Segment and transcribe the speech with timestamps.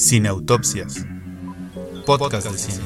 [0.00, 1.04] Cineautopsias.
[2.06, 2.82] Podcast de cine.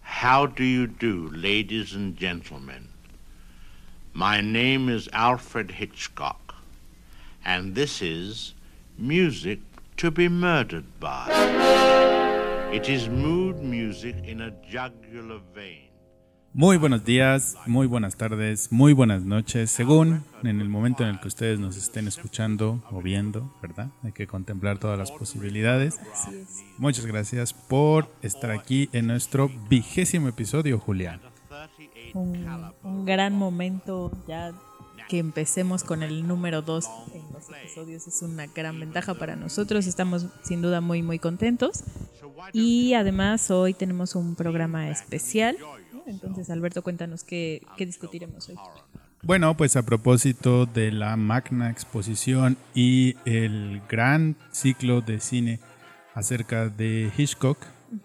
[0.00, 2.88] How do you do, ladies and gentlemen?
[4.12, 6.56] My name is Alfred Hitchcock,
[7.44, 8.54] and this is
[8.98, 9.60] Music
[9.98, 11.28] to be Murdered by.
[12.72, 15.93] It is mood music in a jugular vein.
[16.56, 21.18] Muy buenos días, muy buenas tardes, muy buenas noches, según en el momento en el
[21.18, 23.88] que ustedes nos estén escuchando o viendo, ¿verdad?
[24.04, 25.98] Hay que contemplar todas las posibilidades.
[26.78, 31.20] Muchas gracias por estar aquí en nuestro vigésimo episodio, Julián.
[32.14, 34.52] Un, gran momento ya
[35.08, 36.84] que empecemos con el número 2
[37.14, 39.88] en los episodios es una gran ventaja para nosotros.
[39.88, 41.82] Estamos sin duda muy muy contentos.
[42.52, 45.56] Y además hoy tenemos un programa especial.
[46.06, 48.56] Entonces Alberto, cuéntanos qué, qué discutiremos hoy.
[49.22, 55.60] Bueno, pues a propósito de la magna exposición y el gran ciclo de cine
[56.14, 57.58] acerca de Hitchcock,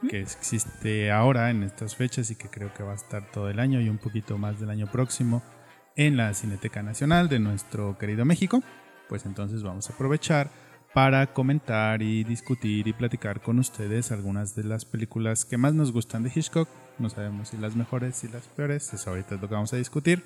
[0.09, 3.59] que existe ahora en estas fechas y que creo que va a estar todo el
[3.59, 5.43] año y un poquito más del año próximo
[5.95, 8.63] en la Cineteca Nacional de nuestro querido México,
[9.09, 10.49] pues entonces vamos a aprovechar
[10.93, 15.91] para comentar y discutir y platicar con ustedes algunas de las películas que más nos
[15.91, 16.69] gustan de Hitchcock.
[16.99, 19.77] No sabemos si las mejores y las peores, eso ahorita es lo que vamos a
[19.77, 20.23] discutir,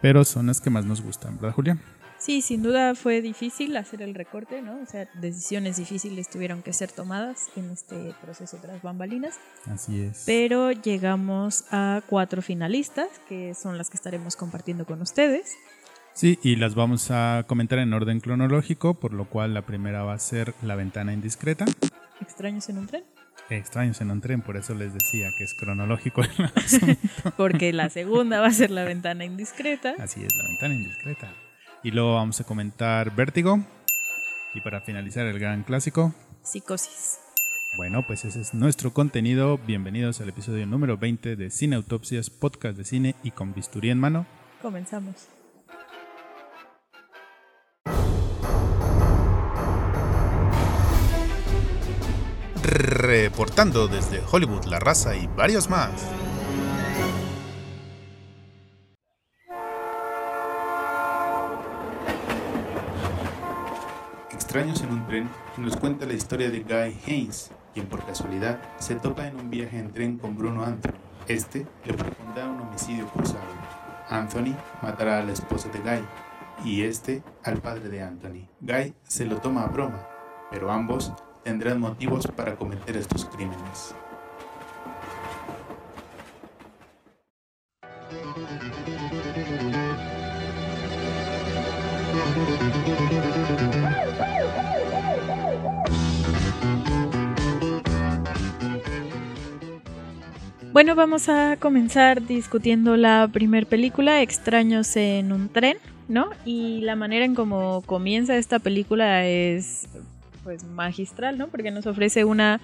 [0.00, 1.78] pero son las que más nos gustan, ¿verdad Julia?
[2.18, 4.80] Sí, sin duda fue difícil hacer el recorte, ¿no?
[4.82, 10.22] O sea, decisiones difíciles tuvieron que ser tomadas en este proceso tras bambalinas, Así es.
[10.24, 15.52] pero llegamos a cuatro finalistas, que son las que estaremos compartiendo con ustedes.
[16.14, 20.14] Sí, y las vamos a comentar en orden cronológico, por lo cual la primera va
[20.14, 21.66] a ser La ventana indiscreta.
[22.22, 23.04] Extraños en un tren.
[23.48, 27.32] Extraños en un tren, por eso les decía que es cronológico el asunto.
[27.36, 29.94] Porque la segunda va a ser la ventana indiscreta.
[30.00, 31.32] Así es, La ventana indiscreta.
[31.82, 33.60] Y luego vamos a comentar Vértigo.
[34.54, 37.18] Y para finalizar el gran clásico, Psicosis.
[37.76, 39.58] Bueno, pues ese es nuestro contenido.
[39.58, 44.00] Bienvenidos al episodio número 20 de Cine Autopsias, podcast de cine y con bisturí en
[44.00, 44.26] mano.
[44.62, 45.28] Comenzamos.
[52.78, 55.92] Reportando desde Hollywood, La Raza y varios más.
[64.30, 68.96] Extraños en un tren nos cuenta la historia de Guy Haynes, quien por casualidad se
[68.96, 70.92] topa en un viaje en tren con Bruno Anthony.
[71.28, 73.40] Este le propondrá un homicidio cruzado.
[74.10, 76.04] Anthony matará a la esposa de Guy
[76.62, 78.50] y este al padre de Anthony.
[78.60, 80.06] Guy se lo toma a broma,
[80.50, 81.14] pero ambos
[81.46, 83.94] tendrán motivos para cometer estos crímenes.
[100.72, 105.76] Bueno, vamos a comenzar discutiendo la primer película, Extraños en un tren,
[106.08, 106.30] ¿no?
[106.44, 109.88] Y la manera en cómo comienza esta película es
[110.46, 111.48] pues magistral, ¿no?
[111.48, 112.60] Porque nos ofrece una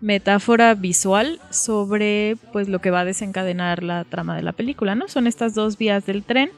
[0.00, 5.08] metáfora visual sobre pues lo que va a desencadenar la trama de la película, ¿no?
[5.08, 6.48] Son estas dos vías del tren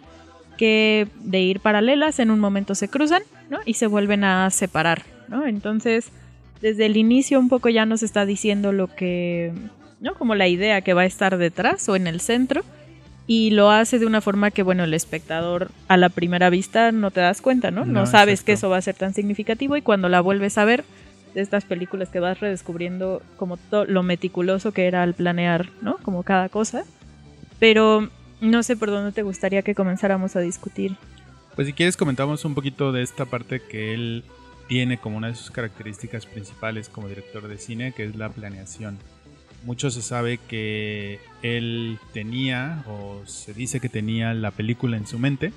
[0.56, 3.58] que de ir paralelas en un momento se cruzan, ¿no?
[3.66, 5.44] Y se vuelven a separar, ¿no?
[5.44, 6.12] Entonces,
[6.62, 9.52] desde el inicio un poco ya nos está diciendo lo que,
[9.98, 10.14] ¿no?
[10.14, 12.62] Como la idea que va a estar detrás o en el centro
[13.26, 17.10] y lo hace de una forma que, bueno, el espectador a la primera vista no
[17.10, 17.84] te das cuenta, ¿no?
[17.84, 18.46] No, No, sabes exacto.
[18.46, 20.84] que eso va a ser tan significativo y cuando la vuelves a ver
[21.34, 25.98] de estas películas que vas redescubriendo como to- lo meticuloso que era al planear, ¿no?
[25.98, 26.82] Como cada cosa.
[27.60, 28.08] Pero
[28.40, 30.96] no sé por dónde te gustaría que comenzáramos a discutir.
[31.54, 34.24] Pues si quieres comentamos un poquito de esta parte que él
[34.66, 38.98] tiene como una de sus características principales como director de cine, que es la planeación.
[39.64, 45.18] Mucho se sabe que él tenía, o se dice que tenía la película en su
[45.18, 45.52] mente,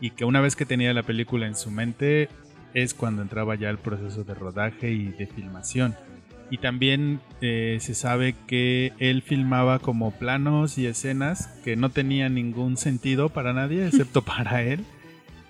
[0.00, 2.28] y que una vez que tenía la película en su mente
[2.74, 5.94] es cuando entraba ya el proceso de rodaje y de filmación.
[6.50, 12.34] Y también eh, se sabe que él filmaba como planos y escenas que no tenían
[12.34, 14.84] ningún sentido para nadie excepto para él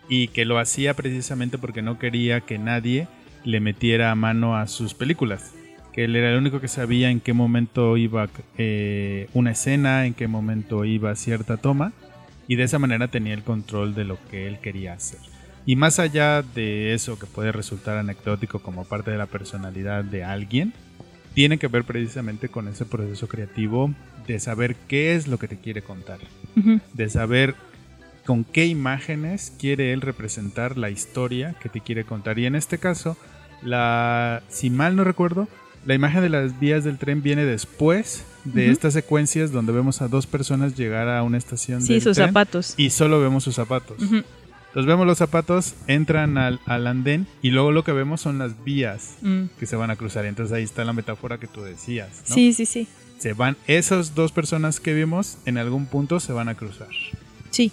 [0.09, 3.09] y que lo hacía precisamente porque no quería que nadie
[3.45, 5.53] le metiera mano a sus películas.
[5.95, 10.15] Que él era el único que sabía en qué momento iba eh, una escena, en
[10.15, 11.93] qué momento iba cierta toma
[12.49, 15.21] y de esa manera tenía el control de lo que él quería hacer.
[15.67, 20.25] Y más allá de eso que puede resultar anecdótico como parte de la personalidad de
[20.25, 20.75] alguien,
[21.33, 23.93] tiene que ver precisamente con ese proceso creativo
[24.27, 26.19] de saber qué es lo que te quiere contar,
[26.93, 27.55] de saber
[28.25, 32.39] con qué imágenes quiere él representar la historia que te quiere contar.
[32.39, 33.17] Y en este caso,
[33.63, 35.49] la, si mal no recuerdo,
[35.87, 40.09] la imagen de las vías del tren viene después de estas secuencias donde vemos a
[40.09, 42.75] dos personas llegar a una estación sí, sus zapatos.
[42.77, 43.97] y solo vemos sus zapatos.
[44.01, 49.15] Entonces vemos los zapatos, entran al, andén y luego lo que vemos son las vías
[49.23, 49.45] mm.
[49.59, 50.27] que se van a cruzar.
[50.27, 52.23] Entonces ahí está la metáfora que tú decías.
[52.25, 52.89] Sí, sí, sí.
[53.19, 56.89] Se van, esas dos personas que vimos en algún punto se van a cruzar.
[57.51, 57.71] Sí.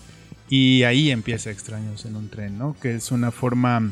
[0.48, 2.75] Y ahí empieza Extraños en un tren, ¿no?
[2.80, 3.92] Que es una forma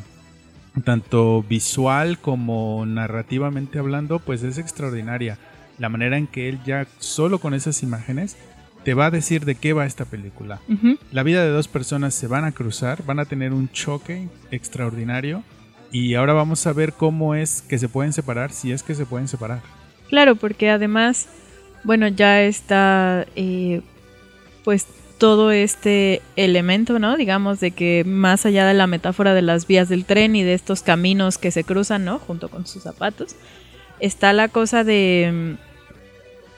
[0.84, 5.38] tanto visual como narrativamente hablando, pues es extraordinaria.
[5.78, 8.38] La manera en que él ya solo con esas imágenes
[8.84, 10.60] te va a decir de qué va esta película.
[11.12, 15.44] La vida de dos personas se van a cruzar, van a tener un choque extraordinario
[15.92, 19.06] y ahora vamos a ver cómo es que se pueden separar, si es que se
[19.06, 19.62] pueden separar.
[20.08, 21.28] Claro, porque además,
[21.84, 23.82] bueno, ya está eh,
[24.64, 24.86] pues
[25.20, 27.18] todo este elemento, ¿no?
[27.18, 30.54] Digamos, de que más allá de la metáfora de las vías del tren y de
[30.54, 32.18] estos caminos que se cruzan, ¿no?
[32.18, 33.36] Junto con sus zapatos,
[34.00, 35.58] está la cosa de,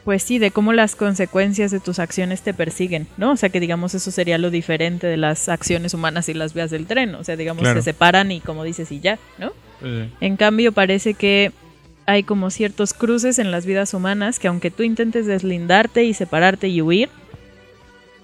[0.05, 3.31] pues sí, de cómo las consecuencias de tus acciones te persiguen, ¿no?
[3.31, 6.69] O sea, que digamos, eso sería lo diferente de las acciones humanas y las vías
[6.69, 9.51] del tren, o sea, digamos, se separan y como dices, y ya, ¿no?
[10.21, 11.51] En cambio, parece que
[12.05, 16.67] hay como ciertos cruces en las vidas humanas que aunque tú intentes deslindarte y separarte
[16.67, 17.09] y huir,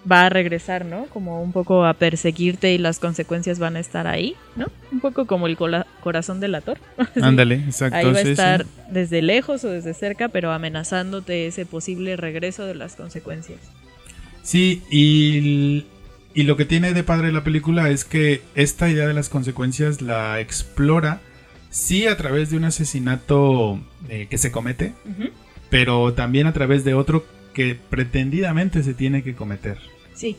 [0.09, 1.05] va a regresar, ¿no?
[1.07, 4.67] Como un poco a perseguirte y las consecuencias van a estar ahí, ¿no?
[4.91, 6.77] Un poco como el corazón del ator.
[7.21, 7.97] Ándale, exacto.
[7.97, 12.75] Ahí va a estar desde lejos o desde cerca, pero amenazándote ese posible regreso de
[12.75, 13.59] las consecuencias.
[14.43, 15.85] Sí, y,
[16.33, 20.01] y lo que tiene de padre la película es que esta idea de las consecuencias
[20.01, 21.19] la explora,
[21.69, 24.93] sí a través de un asesinato eh, que se comete,
[25.69, 29.79] pero también a través de otro que pretendidamente se tiene que cometer.
[30.17, 30.35] Sí.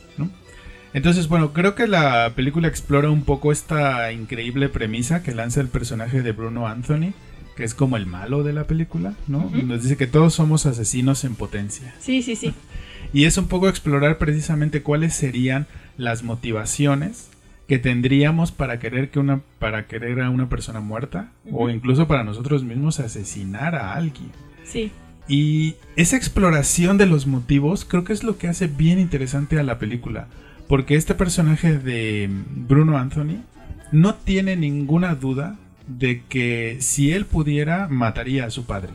[0.93, 5.69] Entonces, bueno, creo que la película explora un poco esta increíble premisa que lanza el
[5.69, 7.13] personaje de Bruno Anthony,
[7.55, 9.49] que es como el malo de la película, ¿no?
[9.51, 11.95] Nos dice que todos somos asesinos en potencia.
[11.99, 12.53] Sí, sí, sí.
[13.11, 15.65] Y es un poco explorar precisamente cuáles serían
[15.97, 17.31] las motivaciones
[17.67, 22.23] que tendríamos para querer que una para querer a una persona muerta o incluso para
[22.23, 24.29] nosotros mismos asesinar a alguien.
[24.63, 24.91] Sí.
[25.29, 29.63] Y esa exploración de los motivos creo que es lo que hace bien interesante a
[29.63, 30.27] la película.
[30.67, 33.43] Porque este personaje de Bruno Anthony
[33.91, 38.89] no tiene ninguna duda de que si él pudiera mataría a su padre.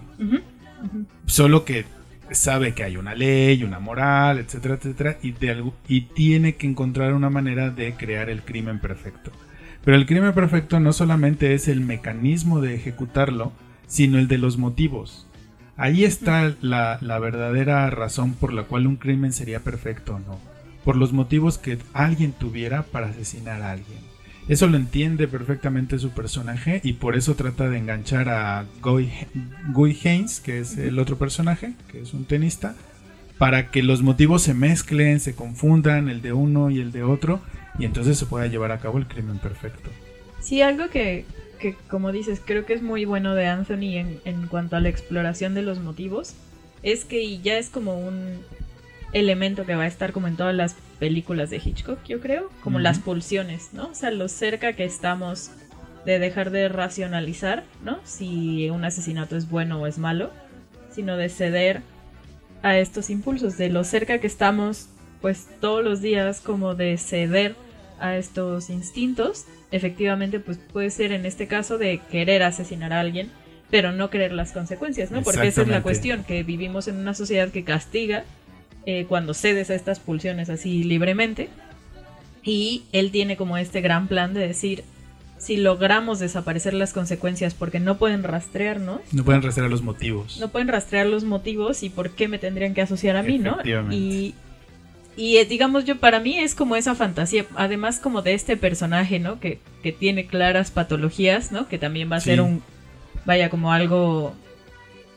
[1.27, 1.85] Solo que
[2.33, 5.35] sabe que hay una ley, una moral, etcétera, etcétera, y,
[5.89, 9.31] y tiene que encontrar una manera de crear el crimen perfecto.
[9.85, 13.53] Pero el crimen perfecto no solamente es el mecanismo de ejecutarlo,
[13.87, 15.27] sino el de los motivos.
[15.77, 20.39] Ahí está la, verdadera razón por la cual un crimen sería perfecto o no.
[20.85, 23.99] Por los motivos que alguien tuviera para asesinar a alguien.
[24.47, 29.11] Eso lo entiende perfectamente su personaje y por eso trata de enganchar a Guy,
[29.73, 32.77] Guy Haynes, que es el otro personaje, que es un tenista,
[33.39, 37.41] para que los motivos se mezclen, se confundan, el de uno y el de otro,
[37.79, 39.89] y entonces se pueda llevar a cabo el crimen perfecto.
[40.41, 41.25] Sí, algo que,
[41.65, 44.91] que, como dices, creo que es muy bueno de Anthony en, en cuanto a la
[44.91, 46.35] exploración de los motivos,
[46.83, 48.41] es que ya es como un
[49.15, 52.81] elemento que va a estar como en todas las películas de Hitchcock, yo creo, como
[52.81, 53.89] las pulsiones, ¿no?
[53.89, 55.53] O sea, lo cerca que estamos
[56.05, 57.99] de dejar de racionalizar, ¿no?
[58.05, 60.31] Si un asesinato es bueno o es malo,
[60.91, 61.81] sino de ceder
[62.63, 64.91] a estos impulsos, de lo cerca que estamos,
[65.23, 67.57] pues todos los días, como de ceder
[67.99, 73.31] a estos instintos efectivamente pues puede ser en este caso de querer asesinar a alguien,
[73.71, 75.23] pero no querer las consecuencias, ¿no?
[75.23, 78.25] Porque esa es la cuestión, que vivimos en una sociedad que castiga
[78.87, 81.49] eh, cuando cedes a estas pulsiones así libremente.
[82.45, 84.85] Y él tiene como este gran plan de decir,
[85.39, 89.01] si logramos desaparecer las consecuencias porque no pueden rastrearnos.
[89.13, 90.39] No pueden rastrear los motivos.
[90.39, 93.59] No pueden rastrear los motivos y por qué me tendrían que asociar a mí, ¿no?
[93.91, 94.35] Y
[95.17, 99.39] y digamos yo, para mí es como esa fantasía, además como de este personaje, ¿no?
[99.39, 101.69] Que, que tiene claras patologías, ¿no?
[101.69, 102.63] Que también va a ser un,
[103.25, 104.35] vaya, como algo,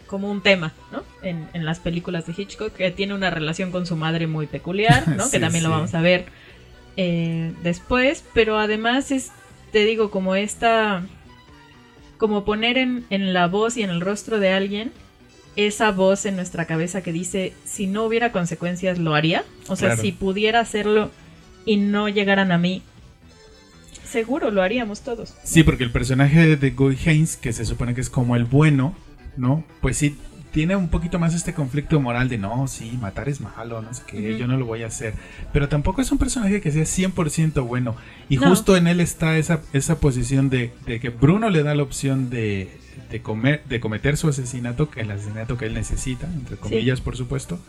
[0.06, 1.04] como un tema, ¿no?
[1.24, 5.08] En, en, las películas de Hitchcock, que tiene una relación con su madre muy peculiar,
[5.08, 5.30] ¿no?
[5.32, 6.26] que también lo vamos a ver
[6.96, 9.32] eh, después, pero además es,
[9.72, 11.06] te digo, como esta,
[12.20, 14.92] como poner en, en la voz y en el rostro de alguien
[15.58, 19.44] esa voz en nuestra cabeza que dice, si no hubiera consecuencias, lo haría.
[19.68, 21.12] O sea, si pudiera hacerlo
[21.66, 22.84] y no llegaran a mí,
[24.06, 25.34] seguro lo haríamos todos.
[25.44, 28.96] Sí, porque el personaje de Guy Haynes, que se supone que es como el bueno,
[29.36, 29.64] ¿no?
[29.82, 30.16] Pues sí,
[30.52, 34.04] tiene un poquito más este conflicto moral de no, sí, matar es malo, no sé
[34.08, 35.14] qué, yo no lo voy a hacer.
[35.54, 37.96] Pero tampoco es un personaje que sea 100% bueno.
[38.30, 38.50] Y No.
[38.50, 42.30] justo en él está esa, esa posición de, de que Bruno le da la opción
[42.30, 42.70] de,
[43.10, 47.60] de, comer, de cometer su asesinato, el asesinato que él necesita, entre comillas, por supuesto.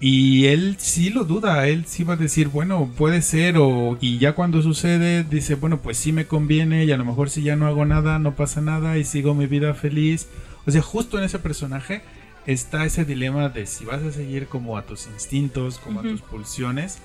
[0.00, 4.18] Y él sí lo duda, él sí va a decir, bueno, puede ser, o, y
[4.18, 7.56] ya cuando sucede, dice, bueno, pues sí me conviene, y a lo mejor si ya
[7.56, 10.28] no hago nada, no pasa nada, y sigo mi vida feliz.
[10.66, 12.02] O sea, justo en ese personaje
[12.46, 16.22] está ese dilema de si vas a seguir como a tus instintos, como a tus
[16.22, 16.98] pulsiones,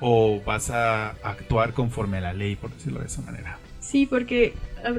[0.00, 3.58] o vas a actuar conforme a la ley, por decirlo de esa manera.
[3.80, 4.54] Sí, porque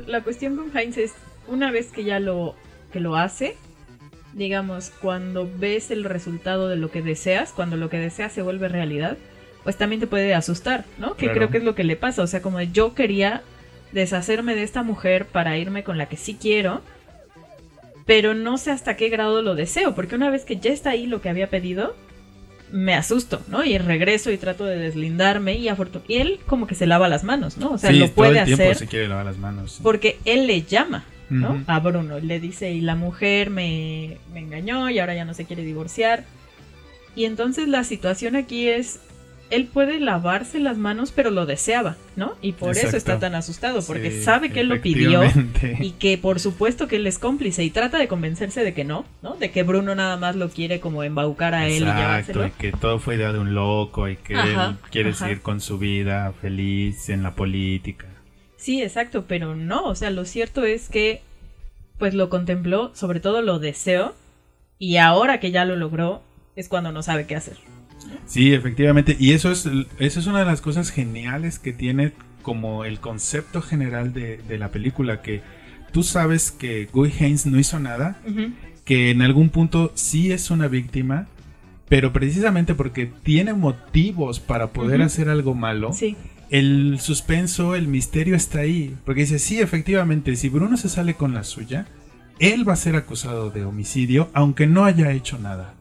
[0.05, 1.13] la cuestión con Heinz es,
[1.47, 2.55] una vez que ya lo,
[2.91, 3.55] que lo hace,
[4.33, 8.67] digamos, cuando ves el resultado de lo que deseas, cuando lo que deseas se vuelve
[8.69, 9.17] realidad,
[9.63, 11.15] pues también te puede asustar, ¿no?
[11.15, 11.33] Que Claro.
[11.35, 13.41] creo que es lo que le pasa, o sea, como yo quería
[13.91, 16.81] deshacerme de esta mujer para irme con la que sí quiero,
[18.05, 21.07] pero no sé hasta qué grado lo deseo, porque una vez que ya está ahí
[21.07, 21.95] lo que había pedido,
[22.71, 23.63] me asusto, ¿no?
[23.63, 27.23] Y regreso y trato de deslindarme y afortun- y él como que se lava las
[27.23, 27.71] manos, ¿no?
[27.71, 29.79] O sea, Sí, lo todo puede el tiempo hacer se quiere lavar las manos.
[29.81, 31.63] porque él le llama, ¿no?
[31.67, 35.45] A Bruno, le dice, y la mujer me, me engañó y ahora ya no se
[35.45, 36.23] quiere divorciar.
[37.15, 38.99] Y entonces la situación aquí es,
[39.49, 42.35] él puede lavarse las manos, pero lo deseaba, ¿no?
[42.41, 45.21] Y por eso está tan asustado, porque Sí, sabe que él lo pidió
[45.79, 49.05] y que por supuesto que él es cómplice y trata de convencerse de que no,
[49.23, 49.35] ¿no?
[49.35, 52.45] De que Bruno nada más lo quiere como embaucar a él y llevárselo.
[52.45, 55.19] y que todo fue idea de un loco y que Ajá, él quiere ajá.
[55.19, 58.05] seguir con su vida feliz en la política.
[58.57, 61.21] Sí, exacto, pero no, o sea, lo cierto es que
[61.97, 64.13] pues lo contempló, sobre todo lo deseó,
[64.77, 66.21] y ahora que ya lo logró,
[66.55, 67.57] es cuando no sabe qué hacer.
[68.25, 69.65] Sí, efectivamente, y eso es,
[69.99, 72.11] eso es una de las cosas geniales que tiene
[72.41, 75.41] como el concepto general de, de la película, que
[75.91, 78.19] tú sabes que Guy Haynes no hizo nada,
[78.85, 81.27] que en algún punto sí es una víctima,
[81.89, 86.15] pero precisamente porque tiene motivos para poder hacer algo malo, Sí,
[86.49, 88.95] el suspenso, el misterio está ahí.
[89.05, 91.87] Porque dice, sí, efectivamente, si Bruno se sale con la suya,
[92.39, 95.73] él va a ser acusado de homicidio, aunque no haya hecho nada.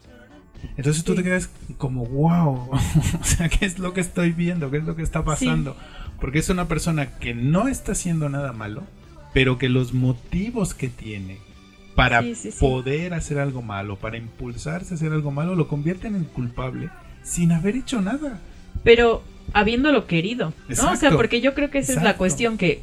[0.77, 1.19] Entonces tú Sí.
[1.19, 2.71] te quedas como, wow,
[3.21, 4.71] o sea, ¿qué es lo que estoy viendo?
[4.71, 5.77] ¿Qué es lo que está pasando?
[6.21, 8.83] Porque es una persona que no está haciendo nada malo,
[9.35, 11.39] pero que los motivos que tiene
[11.95, 12.51] para sí.
[12.59, 16.91] poder hacer algo malo, para impulsarse a hacer algo malo, lo convierten en culpable
[17.23, 18.41] sin haber hecho nada.
[18.83, 19.23] pero
[19.53, 20.93] habiéndolo querido, ¿no?
[20.93, 22.83] O sea, porque yo creo que esa es la cuestión que,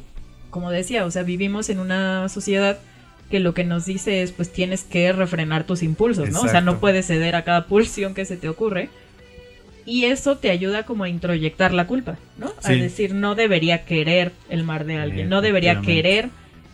[0.50, 2.78] como decía, o sea, vivimos en una sociedad
[3.30, 6.42] que lo que nos dice es, pues tienes que refrenar tus impulsos, ¿no?
[6.42, 8.90] O sea, no puedes ceder a cada pulsión que se te ocurre.
[9.86, 12.52] Y eso te ayuda como a introyectar la culpa, ¿no?
[12.62, 16.30] A decir, no debería querer el mar de alguien, no debería querer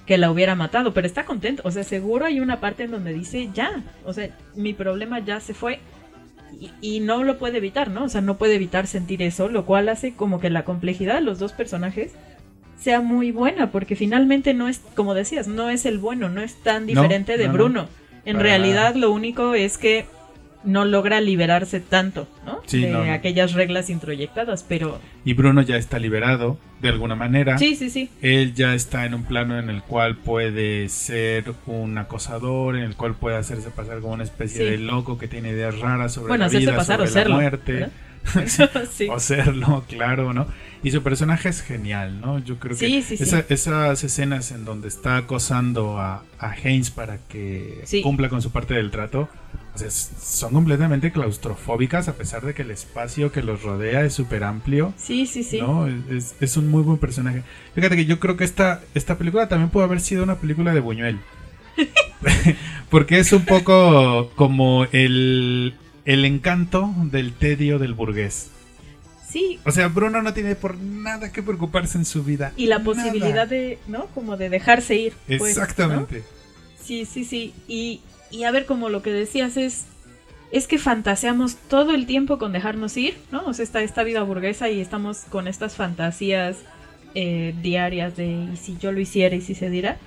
[0.07, 1.63] que la hubiera matado, pero está contento.
[1.65, 5.41] O sea, seguro hay una parte en donde dice, ya, o sea, mi problema ya
[5.41, 5.81] se fue.
[6.59, 8.05] Y, y no lo puede evitar, ¿no?
[8.05, 11.21] O sea, no puede evitar sentir eso, lo cual hace como que la complejidad de
[11.21, 12.13] los dos personajes
[12.79, 16.55] sea muy buena, porque finalmente no es, como decías, no es el bueno, no es
[16.63, 17.59] tan diferente de no, no.
[17.59, 17.89] Bruno.
[18.25, 20.07] En realidad lo único es que
[20.65, 22.61] no logra liberarse tanto, ¿no?
[22.67, 23.13] Sí, de no, no.
[23.13, 27.57] aquellas reglas introyectadas, pero Y Bruno ya está liberado de alguna manera.
[27.59, 28.11] sí, sí, sí.
[28.21, 32.95] Él ya está en un plano en el cual puede ser un acosador, en el
[32.97, 34.65] cual puede hacerse pasar como una especie Sí.
[34.71, 37.35] de loco que tiene ideas raras sobre Bueno, la vida, pasar o sobre la serlo,
[37.37, 37.89] muerte.
[39.11, 40.47] O serlo, claro, ¿no?
[40.83, 42.39] Y su personaje es genial, ¿no?
[42.39, 47.17] Yo creo que Sí, esa- esas escenas en donde está acosando a, a Haynes para
[47.29, 49.29] que cumpla con su parte del trato,
[49.75, 54.05] o sea, es- son completamente claustrofóbicas a pesar de que el espacio que los rodea
[54.05, 54.93] es súper amplio.
[54.97, 55.61] Sí, sí, sí.
[55.61, 55.87] ¿no?
[55.87, 57.43] Es, es un muy buen personaje.
[57.75, 60.81] Fíjate que yo creo que esta, esta película también puede haber sido una película de
[60.81, 61.21] Buñuel.
[62.91, 65.75] Porque es un poco como el,
[66.05, 68.51] el encanto del tedio del burgués.
[69.29, 72.53] Sí, O sea, Bruno no tiene por nada que preocuparse en su vida.
[72.57, 72.85] y la Nada.
[72.85, 74.07] posibilidad de, ¿no?
[74.07, 75.13] Como de dejarse ir.
[75.29, 75.47] pues, ¿no?
[75.47, 76.25] Exactamente.
[76.83, 77.55] Sí, sí, sí.
[77.69, 78.01] Y,
[78.31, 79.87] y a ver, como lo que decías es,
[80.53, 83.45] es que fantaseamos todo el tiempo con dejarnos ir, ¿no?
[83.47, 86.59] O sea, está esta vida burguesa y estamos con estas fantasías
[87.15, 89.99] eh, diarias de y si yo lo hiciera y si se diera.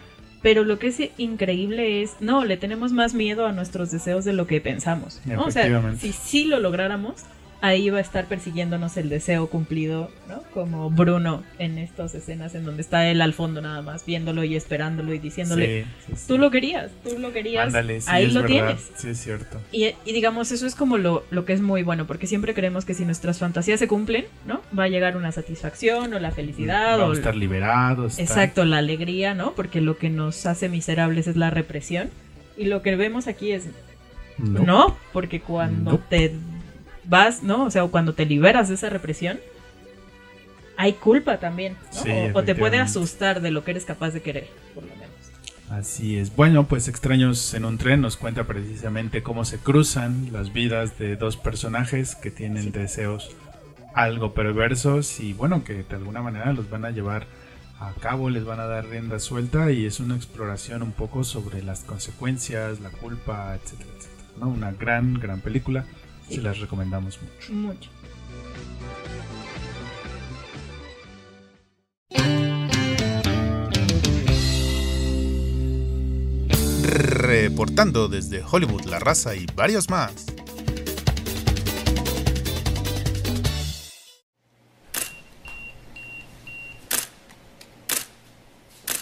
[0.41, 4.33] Pero lo que es increíble es, no, le tenemos más miedo a nuestros deseos de
[4.33, 5.21] lo que pensamos.
[5.25, 5.45] ¿no?
[5.45, 7.23] O sea, si sí lo lográramos,
[7.63, 10.43] ahí va a estar persiguiéndonos el deseo cumplido, ¿no?
[10.53, 14.57] Como Bruno en estas escenas en donde está él al fondo nada más, viéndolo y
[14.57, 16.13] esperándolo y diciéndole, Sí.
[16.27, 17.67] Tú lo querías, tú lo querías.
[17.67, 18.47] Ándale, sí, ahí lo verdad.
[18.47, 18.91] tienes.
[18.97, 19.61] Sí, es cierto.
[19.71, 22.83] Y, y digamos, eso es como lo, lo que es muy bueno, porque siempre creemos
[22.83, 24.59] que si nuestras fantasías se cumplen, ¿no?
[24.77, 28.19] Va a llegar una satisfacción o la felicidad Vamos o a estar liberados.
[28.19, 29.53] exacto, la alegría, ¿no?
[29.55, 32.09] Porque lo que nos hace miserables es la represión.
[32.57, 33.63] Y lo que vemos aquí es
[34.37, 36.33] no, porque cuando te
[37.05, 37.65] vas, ¿no?
[37.65, 39.39] O sea, cuando te liberas de esa represión,
[40.77, 42.39] hay culpa también, ¿no?
[42.39, 45.03] o, te puede asustar de lo que eres capaz de querer, por lo menos.
[45.69, 46.35] Así es.
[46.35, 51.15] Bueno, pues Extraños en un tren nos cuenta precisamente cómo se cruzan las vidas de
[51.15, 53.35] dos personajes que tienen deseos
[53.93, 57.27] algo perversos y bueno, que de alguna manera los van a llevar
[57.79, 61.63] a cabo, les van a dar rienda suelta y es una exploración un poco sobre
[61.63, 64.23] las consecuencias, la culpa, etcétera, etcétera.
[64.39, 64.49] ¿no?
[64.49, 65.85] Una gran, gran película.
[66.29, 67.53] Se las recomendamos mucho.
[67.53, 67.89] Mucho.
[76.83, 80.25] Reportando desde Hollywood, La Raza y varios más.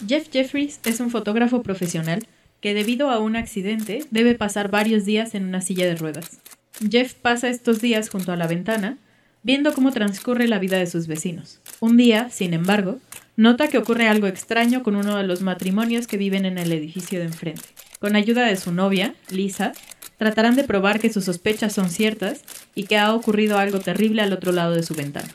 [0.07, 2.27] Jeff Jeffries es un fotógrafo profesional
[2.59, 6.40] que debido a un accidente debe pasar varios días en una silla de ruedas.
[6.89, 8.97] Jeff pasa estos días junto a la ventana,
[9.43, 11.59] viendo cómo transcurre la vida de sus vecinos.
[11.79, 12.99] Un día, sin embargo,
[13.35, 17.19] nota que ocurre algo extraño con uno de los matrimonios que viven en el edificio
[17.19, 17.63] de enfrente.
[17.99, 19.73] Con ayuda de su novia, Lisa,
[20.17, 22.41] tratarán de probar que sus sospechas son ciertas
[22.75, 25.29] y que ha ocurrido algo terrible al otro lado de su ventana.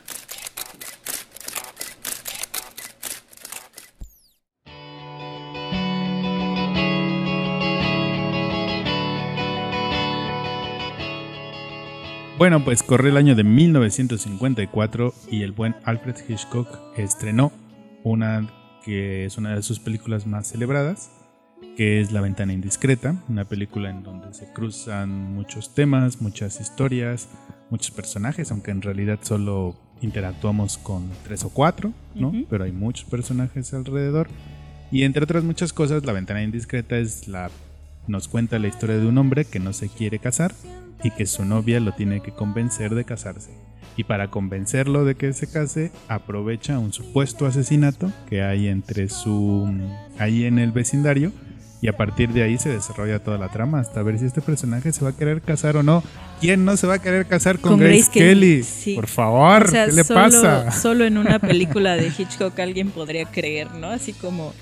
[12.38, 17.50] Bueno, pues corre el año de 1954 y el buen Alfred Hitchcock estrenó
[18.04, 18.46] una
[18.84, 21.10] que es una de sus películas más celebradas,
[21.78, 27.30] que es La ventana indiscreta, una película en donde se cruzan muchos temas, muchas historias,
[27.70, 32.34] muchos personajes, aunque en realidad solo interactuamos con tres o cuatro, ¿no?
[32.50, 34.28] Pero hay muchos personajes alrededor.
[34.92, 37.50] Y entre otras muchas cosas, La ventana indiscreta es la
[38.06, 40.52] nos cuenta la historia de un hombre que no se quiere casar
[41.02, 43.50] y que su novia lo tiene que convencer de casarse.
[43.96, 49.70] Y para convencerlo de que se case, aprovecha un supuesto asesinato que hay entre su
[50.18, 51.32] ahí en el vecindario
[51.80, 54.92] y a partir de ahí se desarrolla toda la trama hasta ver si este personaje
[54.92, 56.02] se va a querer casar o no.
[56.40, 58.64] ¿Quién no se va a querer casar con, Grace, Kelly?
[58.94, 60.70] Por favor, ¿qué le pasa?
[60.72, 63.88] Solo en una película de Hitchcock alguien podría creer, ¿no?
[63.88, 64.52] Así como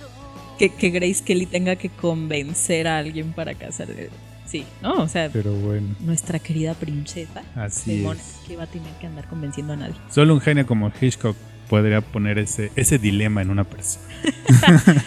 [0.58, 4.10] que, que Grace Kelly tenga que convencer a alguien para casarse
[4.46, 4.94] Sí, ¿no?
[5.02, 5.94] O sea, Pero bueno.
[6.00, 7.42] nuestra querida princesa.
[7.56, 8.06] Así
[8.46, 9.94] Que va a tener que andar convenciendo a nadie.
[10.10, 11.36] Solo un genio como Hitchcock
[11.68, 14.04] podría poner ese, ese dilema en una persona.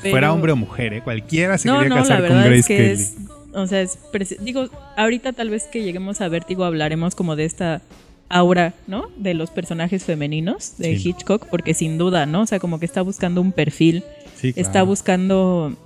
[0.00, 1.02] Fuera hombre o mujer, ¿eh?
[1.02, 3.04] Cualquiera se quería casar con Grace Kelly.
[3.54, 3.98] o sea, es
[4.40, 7.82] digo, ahorita tal vez que lleguemos a Vértigo hablaremos como de esta
[8.28, 9.08] aura, ¿no?
[9.16, 12.42] De los personajes femeninos de Hitchcock, porque sin duda, ¿no?
[12.42, 14.04] O sea, como que está buscando un perfil,
[14.42, 15.76] está buscando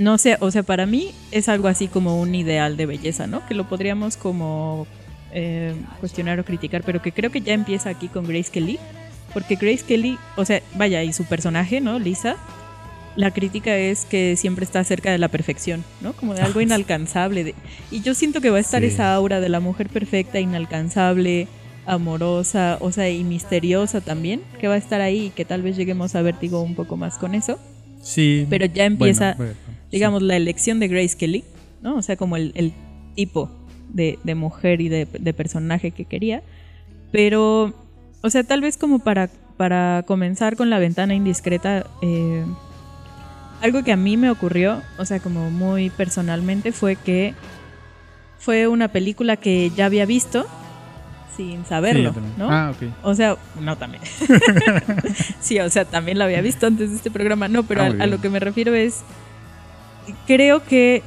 [0.00, 3.46] no sé, o sea, para mí es algo así como un ideal de belleza, ¿no?
[3.46, 4.86] Que lo podríamos como
[5.32, 8.78] eh, cuestionar o criticar, pero que creo que ya empieza aquí con Grace Kelly,
[9.34, 11.98] porque Grace Kelly, o sea, vaya, y su personaje, ¿no?
[11.98, 12.36] Lisa,
[13.14, 16.14] la crítica es que siempre está cerca de la perfección, ¿no?
[16.14, 17.54] Como de algo inalcanzable.
[17.90, 21.46] y yo siento que va a estar esa aura de la mujer perfecta, inalcanzable,
[21.84, 25.76] amorosa, o sea, y misteriosa también, que va a estar ahí y que tal vez
[25.76, 27.58] lleguemos a Vértigo un poco más con eso.
[28.02, 28.46] Sí.
[28.48, 29.36] Pero ya empieza
[29.90, 31.44] digamos, la elección de Grace Kelly,
[31.82, 31.96] ¿no?
[31.96, 32.72] O sea, como el,
[33.14, 33.50] tipo
[33.88, 36.42] de, mujer y de, personaje que quería.
[37.12, 37.74] Pero,
[38.22, 42.44] o sea, tal vez como para, para comenzar con la ventana indiscreta, eh,
[43.60, 47.34] algo que a mí me ocurrió, o sea, como muy personalmente, fue que
[48.38, 50.46] fue una película que ya había visto
[51.36, 52.50] sin saberlo, ¿no?
[52.50, 52.90] Ah, ok.
[53.02, 54.02] O sea, no también.
[55.40, 58.06] sí, o sea, también la había visto antes de este programa, no, pero ah, a,
[58.06, 59.02] lo que me refiero es
[60.26, 61.02] creo que,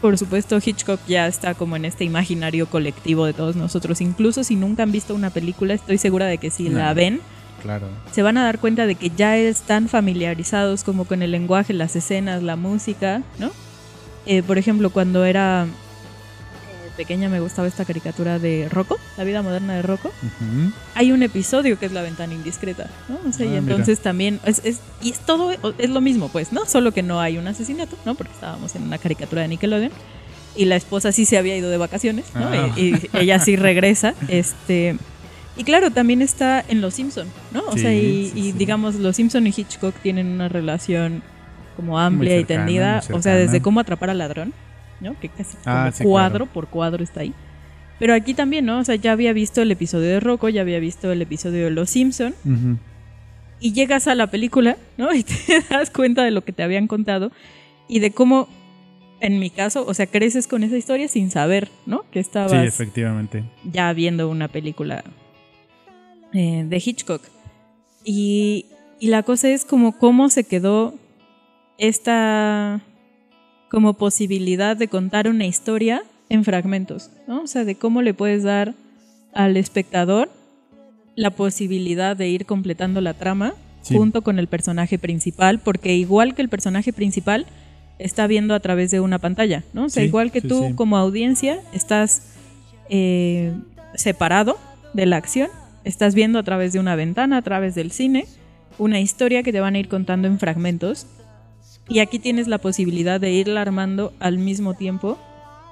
[0.00, 4.00] por supuesto, Hitchcock ya está como en este imaginario colectivo de todos nosotros.
[4.00, 7.20] Incluso si nunca han visto una película, estoy segura de que si la ven,
[7.62, 7.86] claro.
[8.12, 11.96] se van a dar cuenta de que ya están familiarizados como con el lenguaje, las
[11.96, 13.50] escenas, la música, ¿no?
[14.26, 15.66] Eh, por ejemplo, cuando era
[16.96, 20.12] pequeña me gustaba esta caricatura de Rocco, la vida moderna de Rocco.
[20.94, 23.18] Hay un episodio que es la ventana indiscreta, ¿no?
[23.28, 26.52] O sea, y ah, entonces también es, es, y es todo es lo mismo, pues,
[26.52, 26.66] ¿no?
[26.66, 28.14] Solo que no hay un asesinato, ¿no?
[28.14, 29.92] Porque estábamos en una caricatura de Nickelodeon
[30.56, 32.46] y la esposa sí se había ido de vacaciones, ¿no?
[32.46, 32.68] Ah.
[32.76, 34.96] Y, ella sí regresa, este
[35.56, 37.62] y claro, también está en Los Simpson, ¿no?
[37.66, 41.22] O sea, y, digamos Los Simpson y Hitchcock tienen una relación
[41.76, 44.54] como amplia y tendida, o sea, desde cómo atrapar al ladrón,
[45.00, 45.18] ¿no?
[45.18, 47.34] Que casi ah, cuadro por cuadro está ahí.
[47.98, 48.78] Pero aquí también, ¿no?
[48.78, 51.70] O sea, ya había visto el episodio de Rocco, ya había visto el episodio de
[51.70, 52.34] Los Simpson.
[53.60, 55.12] Y llegas a la película, ¿no?
[55.14, 55.34] Y te
[55.68, 57.30] das cuenta de lo que te habían contado
[57.88, 58.48] y de cómo
[59.20, 62.04] en mi caso, o sea, creces con esa historia sin saber, ¿no?
[62.10, 63.44] Que Sí, estabas efectivamente.
[63.70, 65.04] ya viendo una película
[66.32, 67.20] eh, de Hitchcock.
[68.02, 68.64] Y,
[68.98, 70.94] y la cosa es como cómo se quedó
[71.76, 72.80] esta
[73.70, 77.42] como posibilidad de contar una historia en fragmentos, ¿no?
[77.42, 78.74] O sea, de cómo le puedes dar
[79.32, 80.28] al espectador
[81.16, 83.96] la posibilidad de ir completando la trama Sí.
[83.96, 87.46] junto con el personaje principal, porque igual que el personaje principal
[87.98, 89.84] está viendo a través de una pantalla, ¿no?
[89.84, 92.22] O sea, Sí, igual que sí, tú como audiencia estás
[92.90, 93.52] eh,
[93.94, 94.58] separado
[94.92, 95.48] de la acción,
[95.84, 98.26] estás viendo a través de una ventana, a través del cine,
[98.78, 101.06] una historia que te van a ir contando en fragmentos.
[101.90, 105.18] Y aquí tienes la posibilidad de irla armando al mismo tiempo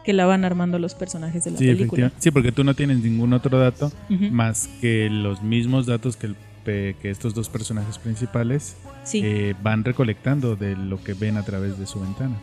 [0.05, 2.13] que la van armando los personajes de la Sí, película.
[2.19, 3.93] Sí, porque tú no tienes ningún otro dato
[4.31, 9.23] más que los mismos datos que, el que estos dos personajes principales Sí.
[9.25, 12.37] eh, van recolectando de lo que ven a través de su ventana.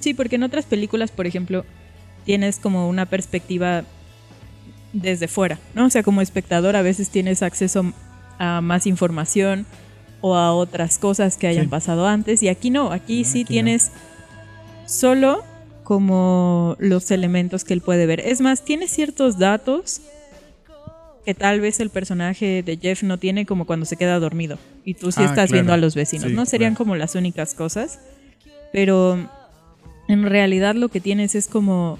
[0.00, 1.64] Sí, porque en otras películas, por ejemplo,
[2.24, 3.84] tienes como una perspectiva
[4.92, 5.84] desde fuera, ¿no?
[5.86, 7.92] O sea, como espectador a veces tienes acceso
[8.38, 9.64] a más información
[10.20, 11.70] o a otras cosas que hayan Sí.
[11.70, 13.48] pasado antes y aquí no, aquí No, sí aquí no.
[13.48, 13.90] tienes
[14.86, 15.44] solo
[15.84, 18.20] como los elementos que él puede ver.
[18.20, 20.00] Es más, tiene ciertos datos
[21.24, 24.94] que tal vez el personaje de Jeff no tiene como cuando se queda dormido y
[24.94, 25.52] tú sí Ah, estás claro.
[25.52, 26.46] viendo a los vecinos, Sí, ¿no?
[26.46, 26.84] Serían claro.
[26.84, 27.98] como las únicas cosas,
[28.72, 29.18] pero
[30.08, 31.98] en realidad lo que tienes es como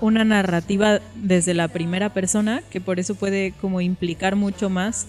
[0.00, 5.06] una narrativa desde la primera persona que por eso puede como implicar mucho más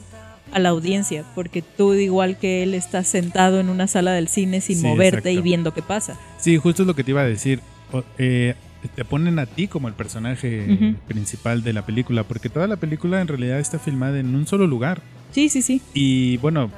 [0.51, 4.61] a la audiencia, porque tú igual que él estás sentado en una sala del cine
[4.61, 5.43] sin Sí, moverte y exacto.
[5.43, 6.17] viendo qué pasa.
[6.39, 7.59] Sí, justo es lo que te iba a decir.
[8.17, 8.55] Eh,
[8.95, 10.95] te ponen a ti como el personaje Ujú.
[11.07, 14.67] principal de la película, porque toda la película en realidad está filmada en un solo
[14.67, 15.01] lugar.
[15.31, 15.81] Sí, sí, sí.
[15.93, 16.69] Y bueno,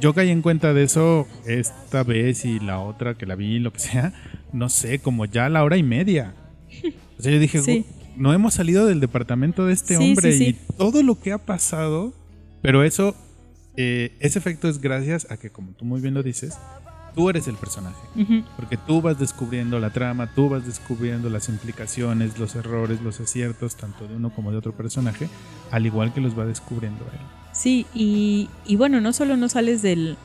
[0.00, 3.72] yo caí en cuenta de eso esta vez y la otra que la vi, lo
[3.72, 4.12] que sea,
[4.52, 6.34] no sé, como ya a la hora y media.
[7.18, 7.84] O sea, yo dije, Sí.
[7.88, 10.44] "Gu- no hemos salido del departamento de este Sí, hombre sí.
[10.48, 12.12] y todo lo que ha pasado,
[12.62, 13.14] pero eso,
[13.76, 16.58] eh, ese efecto es gracias a que, como tú muy bien lo dices,
[17.14, 17.98] tú eres el personaje.
[18.56, 23.76] Porque tú vas descubriendo la trama, tú vas descubriendo las implicaciones, los errores, los aciertos,
[23.76, 25.28] tanto de uno como de otro personaje,
[25.70, 27.18] al igual que los va descubriendo él.
[27.52, 30.16] Sí, y, y bueno, no solo no sales del,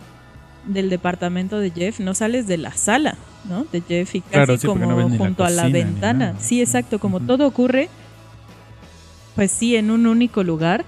[0.67, 3.17] del departamento de Jeff, no sales de la sala,
[3.49, 3.65] ¿no?
[3.71, 6.35] De Jeff y casi Claro, sí, porque como no la junto a la ventana.
[6.39, 7.89] Sí, exacto, como todo ocurre,
[9.35, 10.85] pues sí, en un único lugar.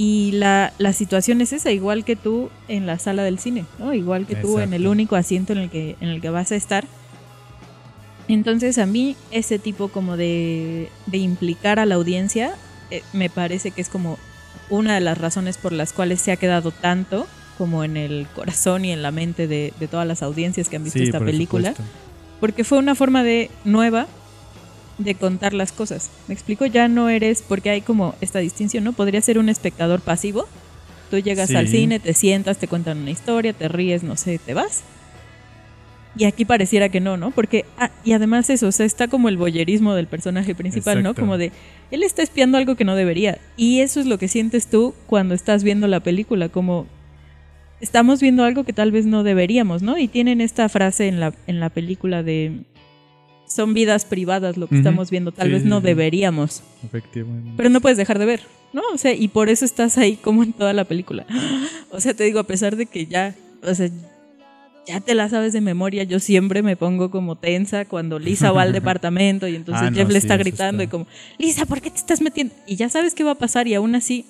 [0.00, 3.92] Y la, la situación es esa, igual que tú en la sala del cine, ¿no?
[3.92, 6.56] Igual que tú en el único asiento en el que, en el que vas a
[6.56, 6.84] estar.
[8.28, 12.52] Entonces a mí ese tipo como de, de implicar a la audiencia
[12.90, 14.18] eh, me parece que es como
[14.70, 18.84] una de las razones por las cuales se ha quedado tanto como en el corazón
[18.84, 21.26] y en la mente de, de todas las audiencias que han visto Sí, esta por
[21.26, 21.92] película, supuesto.
[22.38, 24.06] porque fue una forma de nueva
[24.98, 26.10] de contar las cosas.
[26.26, 28.92] Me explico, ya no eres, porque hay como esta distinción, ¿no?
[28.92, 30.46] Podría ser un espectador pasivo.
[31.10, 31.56] Tú llegas Sí.
[31.56, 34.82] al cine, te sientas, te cuentan una historia, te ríes, no sé, te vas.
[36.16, 37.30] Y aquí pareciera que no, ¿no?
[37.30, 41.14] Porque, ah, y además eso, o sea, está como el boyerismo del personaje principal, ¿no?
[41.14, 41.52] Como de,
[41.92, 43.38] él está espiando algo que no debería.
[43.56, 46.86] Y eso es lo que sientes tú cuando estás viendo la película, como
[47.80, 49.96] estamos viendo algo que tal vez no deberíamos, ¿no?
[49.96, 52.62] Y tienen esta frase en la, en la película de,
[53.48, 56.62] son vidas privadas lo que estamos viendo, tal Sí, vez no deberíamos.
[56.84, 57.50] Efectivamente.
[57.56, 58.82] Pero no puedes dejar de ver, ¿no?
[58.92, 61.26] O sea, y por eso estás ahí como en toda la película.
[61.90, 63.88] O sea, te digo, a pesar de que ya, o sea,
[64.86, 68.62] ya te la sabes de memoria, yo siempre me pongo como tensa cuando Lisa va
[68.62, 70.84] al departamento y entonces Ah, no, Jeff le sí, está gritando está.
[70.84, 71.06] y como,
[71.38, 72.54] Lisa, ¿por qué te estás metiendo?
[72.66, 74.26] Y ya sabes qué va a pasar y aún así,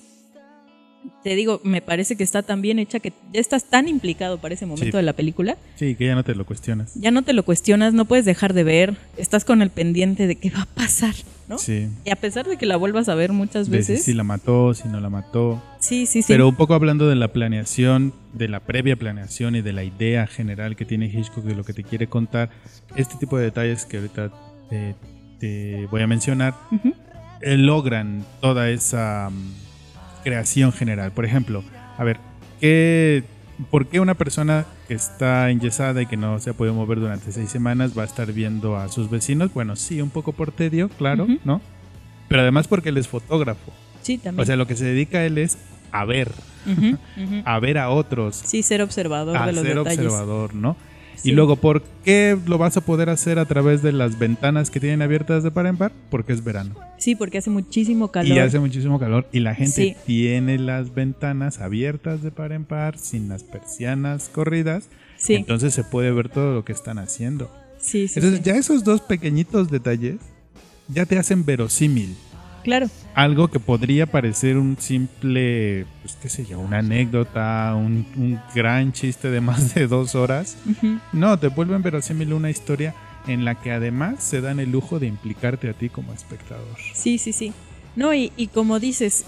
[1.23, 4.53] te digo, me parece que está tan bien hecha que ya estás tan implicado para
[4.53, 4.97] ese momento Sí.
[4.97, 6.93] de la película Sí, que ya no te lo cuestionas.
[6.95, 10.35] ya no te lo cuestionas, no puedes dejar de ver, estás con el pendiente de
[10.35, 11.13] qué va a pasar,
[11.47, 11.57] ¿no?
[11.57, 11.87] Sí.
[12.05, 14.87] Y a pesar de que la vuelvas a ver muchas veces, si la mató, si
[14.87, 15.61] no la mató.
[15.79, 16.27] sí, sí, sí.
[16.33, 20.27] Pero un poco hablando de la planeación, de la previa planeación y de la idea
[20.27, 22.49] general que tiene Hitchcock de lo que te quiere contar,
[22.95, 24.31] este tipo de detalles que ahorita
[24.69, 24.95] te,
[25.39, 26.53] te voy a mencionar,
[27.41, 29.53] eh, logran toda esa mm,
[30.23, 31.11] creación general.
[31.11, 31.63] Por ejemplo,
[31.97, 32.17] a ver,
[32.59, 33.23] ¿qué,
[33.71, 37.31] ¿por qué una persona que está enyesada y que no se ha podido mover durante
[37.31, 39.53] seis semanas va a estar viendo a sus vecinos?
[39.53, 41.27] Bueno, sí, un poco por tedio, claro.
[41.43, 41.61] ¿no?
[42.27, 43.71] Pero además porque él es fotógrafo.
[44.01, 44.41] Sí, también.
[44.41, 45.57] O sea, lo que se dedica él es
[45.91, 46.31] a ver,
[47.45, 49.99] a ver a otros, Sí, ser observador a de los ser detalles.
[49.99, 50.75] observador, ¿no?
[51.21, 51.29] Sí.
[51.29, 54.79] Y luego, ¿por qué lo vas a poder hacer a través de las ventanas que
[54.79, 55.91] tienen abiertas de par en par?
[56.09, 56.75] Porque es verano.
[56.97, 58.35] Sí, porque hace muchísimo calor.
[58.37, 59.95] Y hace muchísimo calor y la gente Sí.
[60.05, 64.89] tiene las ventanas abiertas de par en par, sin las persianas corridas.
[65.17, 67.51] Sí, Entonces se puede ver todo lo que están haciendo.
[67.79, 68.45] Sí, sí, Entonces sí.
[68.45, 70.17] ya esos dos pequeñitos detalles
[70.87, 72.15] ya te hacen verosímil.
[72.63, 72.87] Claro.
[73.15, 78.93] Algo que podría parecer un simple, pues qué sé yo, una anécdota, un, un gran
[78.93, 80.57] chiste de más de dos horas.
[81.11, 82.93] No, te vuelven verosímil una historia
[83.27, 86.77] en la que además se dan el lujo de implicarte a ti como espectador.
[86.93, 87.53] Sí, sí, sí.
[87.95, 89.25] No, y, y como dices,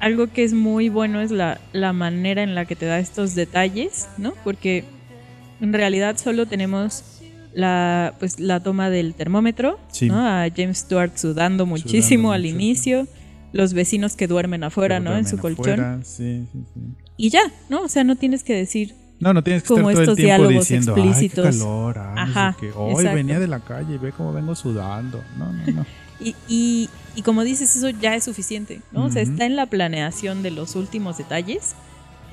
[0.00, 3.34] algo que es muy bueno es la, la manera en la que te da estos
[3.34, 4.34] detalles, ¿no?
[4.44, 4.84] Porque
[5.60, 7.19] en realidad solo tenemos
[7.54, 10.08] la, pues, la toma del termómetro, Sí.
[10.08, 10.18] ¿no?
[10.26, 12.54] A James Stewart sudando muchísimo Sudando al mucho.
[12.54, 13.06] inicio,
[13.52, 15.16] los vecinos que duermen afuera, Que ¿no?
[15.16, 15.80] En su duermen colchón.
[15.80, 16.80] afuera, Sí, sí.
[17.16, 17.82] Y ya, ¿no?
[17.82, 20.16] O sea, no tienes que decir, No, no tienes que Como estar todo el estos
[20.16, 21.44] tiempo diálogos diciendo, explícitos.
[21.46, 22.72] ay, qué calor, ay, no sé Ajá, qué.
[22.74, 23.14] Hoy exacto.
[23.16, 25.22] venía de la calle y ve cómo vengo sudando.
[25.38, 25.86] No, no, no.
[26.22, 29.04] Y, y, y como dices, eso ya es suficiente, ¿no?
[29.06, 31.74] O sea, está en la planeación de los últimos detalles,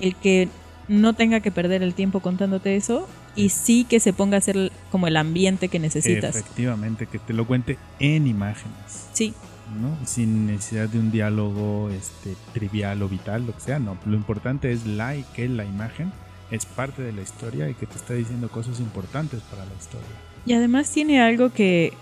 [0.01, 0.49] el que
[0.89, 4.71] no tenga que perder el tiempo contándote eso y sí que se ponga a hacer
[4.91, 6.35] como el ambiente que necesitas.
[6.35, 9.33] Efectivamente, que te lo cuente en imágenes, Sí,
[9.79, 9.95] ¿no?
[10.05, 13.97] Sin necesidad de un diálogo este, trivial o vital, lo que sea, no.
[14.05, 16.11] Lo importante es la y que la imagen
[16.51, 20.07] es parte de la historia y que te está diciendo cosas importantes para la historia.
[20.45, 21.93] y además tiene algo que,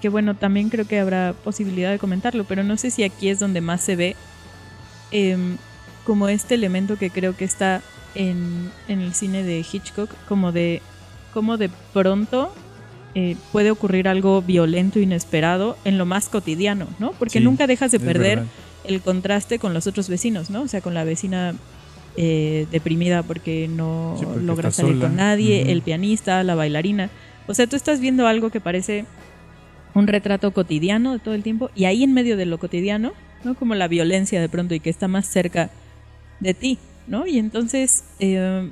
[0.00, 3.38] que, bueno, también creo que habrá posibilidad de comentarlo, pero no sé si aquí es
[3.38, 4.16] donde más se ve
[5.12, 5.56] em,
[6.04, 7.82] como este elemento que creo que está
[8.14, 10.80] en, en el cine de Hitchcock, como de,
[11.32, 12.52] como de pronto
[13.14, 17.12] eh, puede ocurrir algo violento, inesperado, en lo más cotidiano, ¿no?
[17.12, 18.52] Porque Sí, nunca dejas de perder verdad.
[18.84, 20.62] el contraste con los otros vecinos, ¿no?
[20.62, 21.54] O sea, con la vecina
[22.16, 25.06] eh, deprimida porque no Sí, porque logra salir sola.
[25.06, 27.10] con nadie, el pianista, la bailarina.
[27.46, 29.04] O sea, tú estás viendo algo que parece
[29.94, 33.12] un retrato cotidiano de todo el tiempo y ahí en medio de lo cotidiano,
[33.44, 33.54] ¿no?
[33.54, 35.70] Como la violencia de pronto y que está más cerca
[36.40, 37.26] de ti, ¿no?
[37.26, 38.70] Y entonces eh,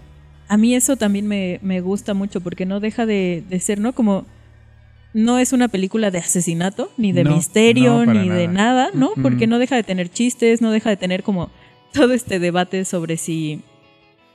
[0.49, 3.93] a mí eso también me, me gusta mucho porque no deja de, de ser, ¿no?
[3.93, 4.25] Como
[5.15, 9.11] no es una película de asesinato, ni de No, misterio, no, ni de nada, ¿no?
[9.21, 11.51] Porque no deja de tener chistes, no deja de tener como
[11.93, 13.61] todo este debate sobre si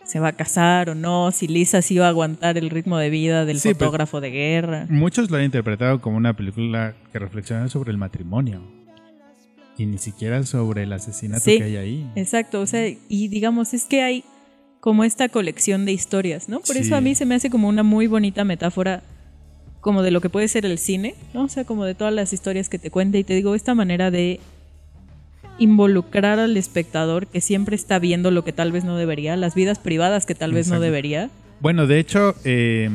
[0.04, 3.10] se va a casar o no, si Lisa sí va a aguantar el ritmo de
[3.10, 4.86] vida del Sí, pues- fotógrafo de guerra.
[4.90, 8.62] Muchos lo han interpretado como una película que reflexiona sobre el matrimonio
[9.78, 11.58] y ni siquiera sobre el asesinato Sí.
[11.58, 12.12] que hay ahí.
[12.16, 14.24] Exacto, o sea, y digamos, es que hay
[14.80, 16.60] como esta colección de historias, ¿no?
[16.60, 16.82] Por Sí.
[16.84, 19.04] eso a mí se me hace como una muy bonita metáfora
[19.82, 21.44] como de lo que puede ser el cine, ¿no?
[21.44, 24.12] O sea, como de todas las historias que te cuenta y te digo, esta manera
[24.12, 24.40] de
[25.60, 29.80] involucrar al espectador que siempre está viendo lo que tal vez no debería, las vidas
[29.80, 31.30] privadas que tal vez no debería.
[31.60, 32.90] Bueno, de hecho, eh,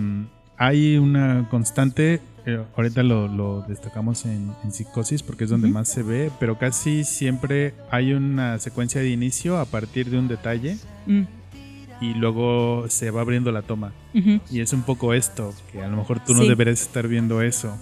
[0.57, 5.75] hay una constante, eh, ahorita lo, lo destacamos en, en Psicosis porque es donde Ujú.
[5.75, 10.29] más se ve, pero casi siempre hay una secuencia de inicio a partir de un
[10.29, 10.77] detalle
[11.07, 11.23] Mm,
[12.01, 13.93] y luego se va abriendo la toma.
[14.15, 14.41] ujú.
[14.51, 16.49] Y es un poco esto, que a lo mejor tú no Sí.
[16.49, 17.77] deberías estar viendo eso,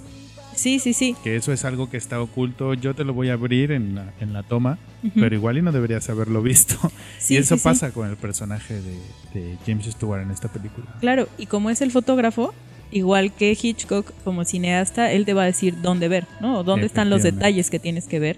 [0.54, 1.14] Sí, sí, sí.
[1.24, 4.12] que eso es algo que está oculto, yo te lo voy a abrir en la,
[4.20, 5.20] en la toma, Ujú.
[5.20, 6.76] pero igual y no deberías haberlo visto.
[7.18, 7.64] Sí, y eso sí, sí.
[7.64, 8.98] pasa con el personaje de,
[9.34, 10.86] de James Stewart en esta película.
[11.00, 12.52] Claro, y como es el fotógrafo,
[12.90, 16.58] igual que Hitchcock como cineasta, él te va a decir dónde ver, ¿no?
[16.58, 18.36] O dónde están los detalles que tienes que ver.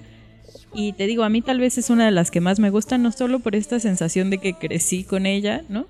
[0.75, 3.03] Y te digo, a mí tal vez es una de las que más me gustan,
[3.03, 5.87] no solo por esta sensación de que crecí con ella, ¿no?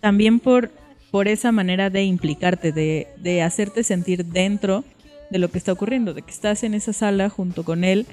[0.00, 0.70] También por,
[1.10, 4.84] por esa manera de implicarte, de, de hacerte sentir dentro
[5.30, 8.06] de lo que está ocurriendo, de que estás en esa sala junto con él,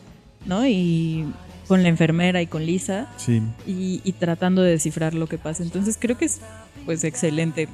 [0.45, 0.67] ¿no?
[0.67, 1.26] Y
[1.67, 3.41] con la enfermera y con Lisa, Sí.
[3.65, 5.63] y, y tratando de descifrar lo que pasa.
[5.63, 6.39] Entonces creo que es
[6.86, 7.67] pues excelente.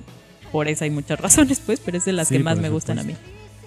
[0.54, 3.00] Por eso hay muchas razones, pues, pero es de las Sí, que más me gustan
[3.00, 3.16] a mí.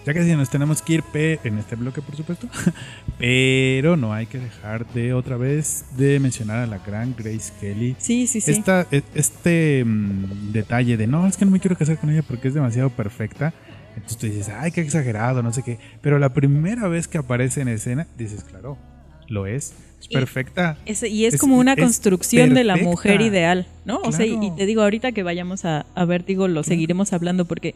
[0.06, 2.48] Ya casi nos tenemos que ir pe- en este bloque, por supuesto.
[3.18, 7.96] Pero no hay que dejar de otra vez de mencionar a la gran Grace Kelly.
[7.98, 8.52] Sí, sí, sí.
[8.52, 12.22] Esta- e- este mm, detalle de no, es que no me quiero casar con ella
[12.22, 13.52] porque es demasiado perfecta.
[13.96, 15.78] Entonces tú dices, ay, qué exagerado, no sé qué.
[16.02, 18.76] Pero la primera vez que aparece en escena, dices, claro,
[19.26, 19.72] lo es.
[20.00, 20.78] Es Y- perfecta.
[20.86, 24.00] Es- y es, es- como una es construcción de la mujer ideal, ¿no?
[24.04, 27.74] O sea, y te digo, ahorita que vayamos a, a Vértigo lo seguiremos hablando porque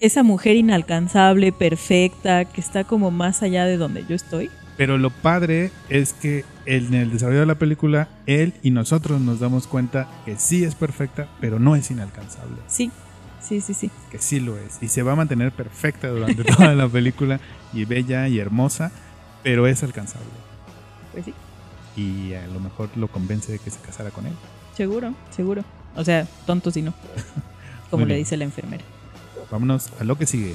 [0.00, 4.48] esa mujer inalcanzable, perfecta, que está como más allá de donde yo estoy.
[4.76, 9.40] Pero lo padre es que en el desarrollo de la película, él y nosotros nos
[9.40, 12.58] damos cuenta que sí es perfecta, pero no es inalcanzable.
[12.68, 12.92] Sí,
[13.42, 13.90] sí, sí, sí.
[14.12, 14.78] Que sí lo es.
[14.80, 17.40] Y se va a mantener perfecta durante toda la película,
[17.72, 18.92] y bella y hermosa,
[19.42, 20.28] pero es alcanzable.
[21.18, 21.34] Pues sí,
[22.00, 24.32] Y a lo mejor lo convence de que se casara con él.
[24.76, 25.64] seguro, seguro.
[25.96, 26.94] O sea, tonto si no.
[27.90, 28.84] Como le dice la enfermera.
[29.50, 30.54] Vámonos a lo que sigue.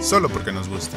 [0.00, 0.96] Solo porque nos gusta.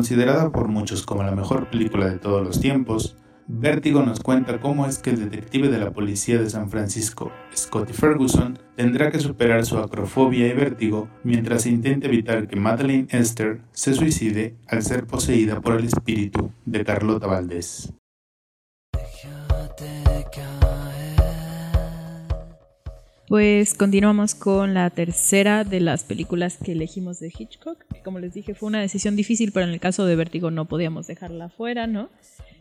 [0.00, 4.86] Considerada por muchos como la mejor película de todos los tiempos, Vértigo nos cuenta cómo
[4.86, 9.66] es que el detective de la policía de San Francisco, Scotty Ferguson, tendrá que superar
[9.66, 15.60] su acrofobia y vértigo mientras intenta evitar que Madeleine Esther se suicide al ser poseída
[15.60, 17.92] por el espíritu de Carlota Valdés.
[23.30, 27.78] Pues continuamos con la tercera de las películas que elegimos de Hitchcock.
[28.02, 31.06] como les dije, fue una decisión difícil, pero en el caso de Vértigo no podíamos
[31.06, 32.10] dejarla fuera, ¿no?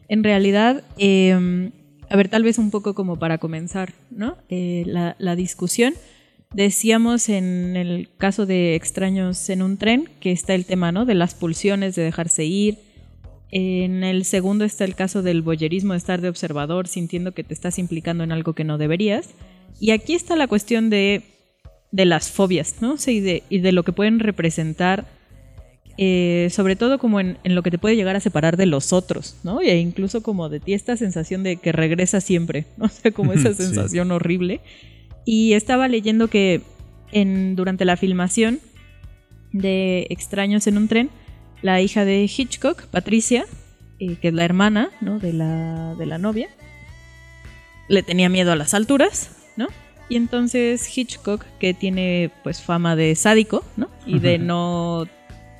[0.09, 1.71] En realidad, em,
[2.07, 4.37] a ver, tal vez un poco como para comenzar, ¿no?
[4.49, 5.95] Eh, la, la, discusión.
[6.53, 11.07] Decíamos en el caso de Extraños en un tren que está el tema, ¿no?
[11.07, 12.77] De las pulsiones, de dejarse ir.
[13.49, 17.55] En el segundo está el caso del boyerismo, de estar de observador, sintiendo que te
[17.55, 19.33] estás implicando en algo que no deberías.
[19.79, 21.23] Y aquí está la cuestión de,
[21.91, 22.95] las fobias, ¿no?
[23.05, 25.07] y, de, lo que pueden representar,
[25.97, 29.35] eh, sobre todo como en, lo que te puede llegar a separar de los otros,
[29.43, 29.61] ¿no?
[29.61, 32.85] E incluso como de ti esta sensación de que regresa siempre, ¿no?
[32.87, 34.61] O sea, como esa sensación horrible.
[35.25, 36.61] Y estaba leyendo que
[37.11, 38.59] en, durante la filmación
[39.51, 41.09] de Extraños en un tren,
[41.61, 43.45] la hija de Hitchcock, Patricia,
[43.99, 45.19] eh, que es la hermana ¿no?
[45.19, 46.49] de, la, de la novia,
[47.87, 49.31] le tenía miedo a las alturas.
[50.09, 53.89] Y entonces Hitchcock, que tiene pues fama de sádico, ¿no?
[54.05, 55.07] Y de no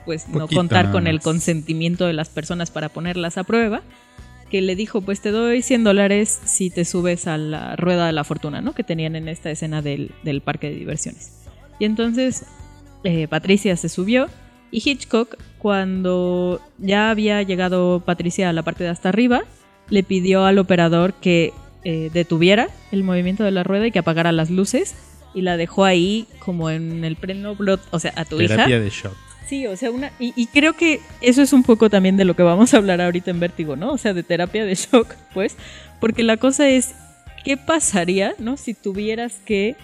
[0.05, 3.83] pues no contar con el consentimiento de las personas para ponerlas a prueba,
[4.49, 8.13] que le dijo, pues te doy 100 dólares si te subes a la rueda de
[8.13, 8.73] la fortuna, ¿no?
[8.73, 10.11] Que tenían en esta escena del,
[10.43, 11.33] parque de diversiones.
[11.77, 12.45] Y entonces
[13.03, 14.27] eh, Patricia se subió
[14.71, 19.43] y Hitchcock, cuando ya había llegado Patricia a la parte de hasta arriba,
[19.89, 24.31] le pidió al operador que eh, detuviera el movimiento de la rueda y que apagara
[24.31, 24.95] las luces
[25.33, 28.79] y la dejó ahí como en el pleno blot, o sea, a tu Terapia hija.
[28.79, 29.15] de shock.
[29.47, 32.43] Sí, o sea, una y, creo que eso es un poco también de lo que
[32.43, 33.91] vamos a hablar ahorita en Vértigo, ¿no?
[33.91, 35.55] O sea, de terapia de shock, pues,
[35.99, 36.93] porque la cosa es
[37.43, 38.57] qué pasaría, ¿no?
[38.57, 39.75] Si tuvieras que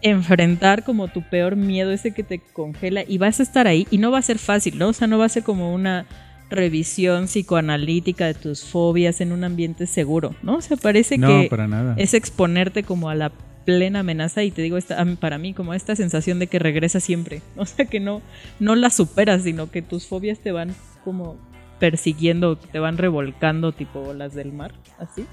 [0.00, 3.98] enfrentar como tu peor miedo, ese que te congela y vas a estar ahí y
[3.98, 4.88] no va a ser fácil, ¿no?
[4.88, 6.06] O sea, no va a ser como una
[6.50, 10.56] revisión psicoanalítica de tus fobias en un ambiente seguro, ¿no?
[10.56, 11.48] O sea, parece que
[11.96, 13.32] es exponerte como a la
[13.64, 17.42] plena amenaza y te digo esta, para mí como esta sensación de que regresa siempre,
[17.56, 18.20] o sea, que no
[18.58, 21.36] no la superas, sino que tus fobias te van como
[21.78, 25.24] persiguiendo, te van revolcando tipo las del mar, así.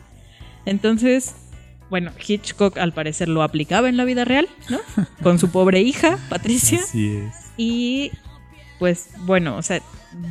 [0.65, 1.35] Entonces,
[1.89, 4.79] bueno, Hitchcock al parecer lo aplicaba en la vida real, ¿no?
[5.23, 6.79] Con su pobre hija, Patricia.
[6.79, 7.35] Así es.
[7.57, 8.11] Y
[8.79, 9.81] pues bueno, o sea,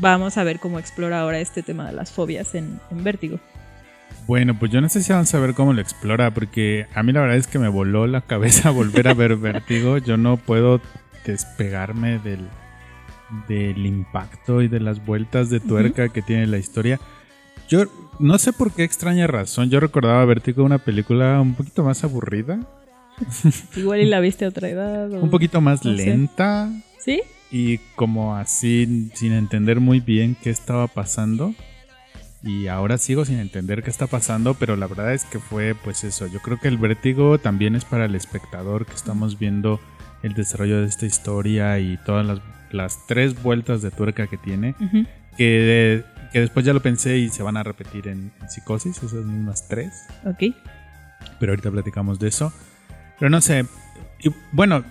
[0.01, 3.39] vamos a ver cómo explora ahora este tema de las fobias en, Vértigo.
[4.27, 7.13] Bueno, pues yo no sé si vamos a ver cómo lo explora, porque a mí
[7.13, 9.99] la verdad es que me voló la cabeza volver a ver Vértigo.
[9.99, 10.81] Yo no puedo
[11.25, 12.49] despegarme del,
[13.49, 17.01] del impacto y de las vueltas de tuerca que tiene la historia.
[17.69, 17.85] Yo
[18.19, 19.71] no sé por qué extraña razón.
[19.71, 22.61] Yo recordaba Vértigo una película un poquito más aburrida.
[23.77, 25.11] Igual y la viste a otra edad.
[25.23, 26.71] un poquito más lenta.
[26.99, 27.23] ¿Sí?
[27.51, 31.55] Y como así sin entender muy bien qué estaba pasando.
[32.43, 36.05] Y ahora sigo sin entender qué está pasando, pero la verdad es que fue pues
[36.05, 36.27] eso.
[36.27, 39.81] Yo creo que el vértigo también es para el espectador que estamos viendo
[40.23, 44.75] el desarrollo de esta historia y todas las, las tres vueltas de tuerca que tiene.
[45.37, 49.25] que, que, después ya lo pensé y se van a repetir en, en psicosis, esas
[49.25, 49.93] mismas tres.
[50.25, 50.55] Ok.
[51.41, 52.53] Pero ahorita platicamos de eso.
[53.19, 53.67] Pero no sé.
[54.21, 54.85] Y bueno,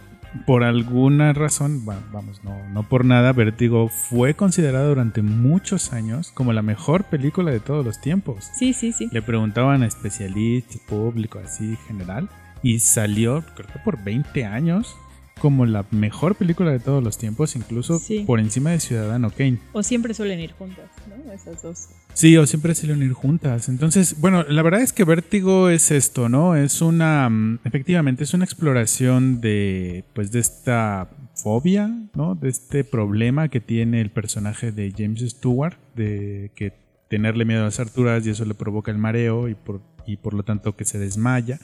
[0.45, 6.53] por alguna razón, vamos, no, no por nada, Vértigo fue considerado durante muchos años como
[6.53, 8.49] la mejor película de todos los tiempos.
[8.53, 9.07] Sí, sí, sí.
[9.11, 12.29] Le preguntaban a especialistas, público, así general,
[12.61, 14.95] y salió, creo que por 20 años,
[15.39, 19.59] como la mejor película de todos los tiempos, incluso por encima de Ciudadano Kane.
[19.73, 21.31] O siempre suelen ir juntas, ¿no?
[21.31, 21.89] Esas dos.
[22.13, 23.67] Sí, o siempre suelen ir juntas.
[23.67, 26.55] Entonces, bueno, la verdad es que Vértigo es esto, ¿no?
[26.55, 32.35] Es una, mm, efectivamente, es una exploración de, pues, de esta fobia, ¿no?
[32.35, 36.73] De este problema que tiene el personaje de James Stewart, de que
[37.09, 40.33] tenerle miedo a las alturas y eso le provoca el mareo y por, y por
[40.33, 41.59] lo tanto que se desmaya.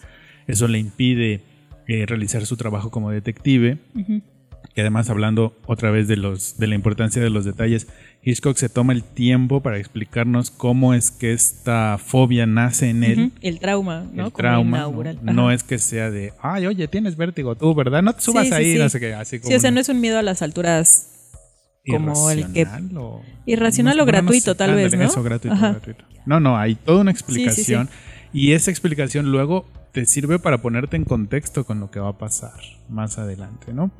[0.47, 1.41] Eso le impide
[1.87, 3.77] eh, realizar su trabajo como detective.
[4.73, 7.87] Que además, hablando otra vez de, los, de la importancia de los detalles,
[8.23, 13.31] Hitchcock se toma el tiempo para explicarnos cómo es que esta fobia nace en él.
[13.41, 14.27] El trauma, ¿no?
[14.27, 14.87] El trauma.
[15.23, 15.51] ¿no?
[15.51, 18.01] es que sea de, ay, oye, tienes vértigo tú, ¿verdad?
[18.01, 19.13] No te subas ahí, no sé qué.
[19.13, 21.07] Así como sí, o sea, no es un miedo a las alturas
[21.87, 25.03] como el que irracional o, irracional no- o bueno, no gratuito tal vez, ¿no?
[25.03, 26.05] Eso, gratuito, gratuito.
[26.25, 27.23] No, no, hay toda una sí, sí.
[27.23, 27.89] explicación
[28.31, 32.17] y esa explicación luego te sirve para ponerte en contexto con lo que va a
[32.17, 33.91] pasar más adelante, ¿no?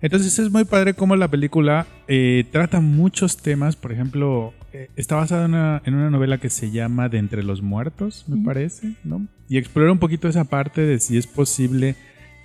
[0.00, 5.16] Entonces es muy padre cómo la película eh, trata muchos temas, por ejemplo, eh, está
[5.16, 8.92] basada en una, en una novela que se llama De entre los muertos, me parece,
[9.02, 9.26] ¿no?
[9.48, 11.96] Y explora un poquito esa parte de si es posible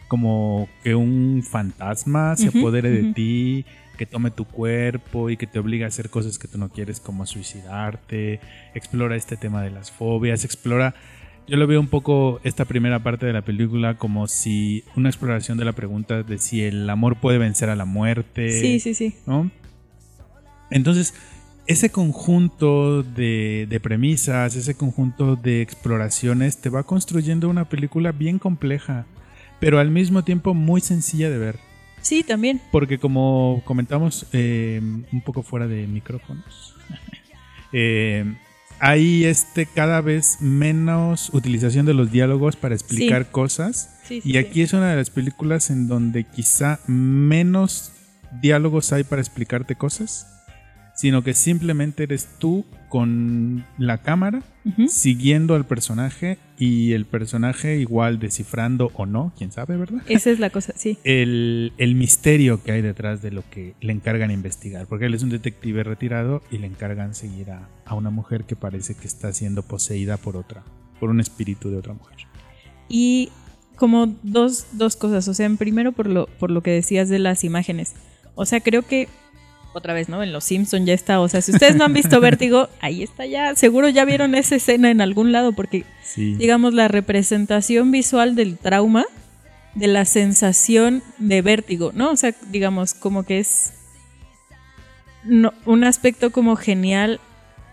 [0.08, 3.66] como que un fantasma se apodere de ti,
[3.98, 7.02] que tome tu cuerpo y que te obliga a hacer cosas que tú no quieres
[7.02, 8.40] como suicidarte,
[8.74, 10.96] explora este tema de las fobias, explora,
[11.50, 15.58] yo lo veo un poco esta primera parte de la película como si una exploración
[15.58, 19.16] de la pregunta de si el amor puede vencer a la muerte, Sí, sí, sí.
[19.26, 19.50] ¿no?
[20.72, 21.14] Entonces,
[21.66, 28.40] ese conjunto de, de premisas, ese conjunto de exploraciones te va construyendo una película bien
[28.40, 29.06] compleja,
[29.60, 31.60] pero al mismo tiempo muy sencilla de ver.
[32.02, 32.62] Sí, también.
[32.72, 36.76] Porque como comentamos eh, un poco fuera de micrófonos,
[37.74, 38.26] eh,
[38.80, 43.90] hay este cada vez menos utilización de los diálogos para explicar cosas.
[44.08, 47.92] Sí, sí, Y aquí es una de las películas en donde quizá menos
[48.42, 50.39] diálogos hay para explicarte cosas,
[51.00, 54.44] sino que simplemente eres tú con la cámara
[54.90, 60.02] siguiendo al personaje y el personaje igual descifrando o no, quién sabe, ¿verdad?
[60.10, 60.98] Esa es la cosa, sí.
[61.06, 64.88] el, el misterio que hay detrás de lo que le encargan investigar.
[64.88, 68.58] Porque él es un detective retirado y le encargan seguir a, a una mujer que
[68.58, 70.66] parece que está siendo poseída por otra,
[71.00, 72.18] por un espíritu de otra mujer.
[72.90, 73.30] Y
[73.78, 77.20] como dos, dos cosas, o sea, en primero por lo, por lo que decías de
[77.20, 77.94] las imágenes.
[78.36, 79.08] O sea, creo que
[79.74, 80.24] otra vez, ¿no?
[80.24, 81.20] En Los Simpson ya está.
[81.22, 83.56] O sea, si ustedes no han visto Vértigo, ahí está ya.
[83.56, 86.36] Seguro ya vieron esa escena en algún lado, porque Sí.
[86.36, 89.06] digamos la representación visual del trauma,
[89.76, 92.12] de la sensación de vértigo, ¿no?
[92.12, 93.74] O sea, digamos, como que es
[95.24, 97.20] no- un aspecto como genial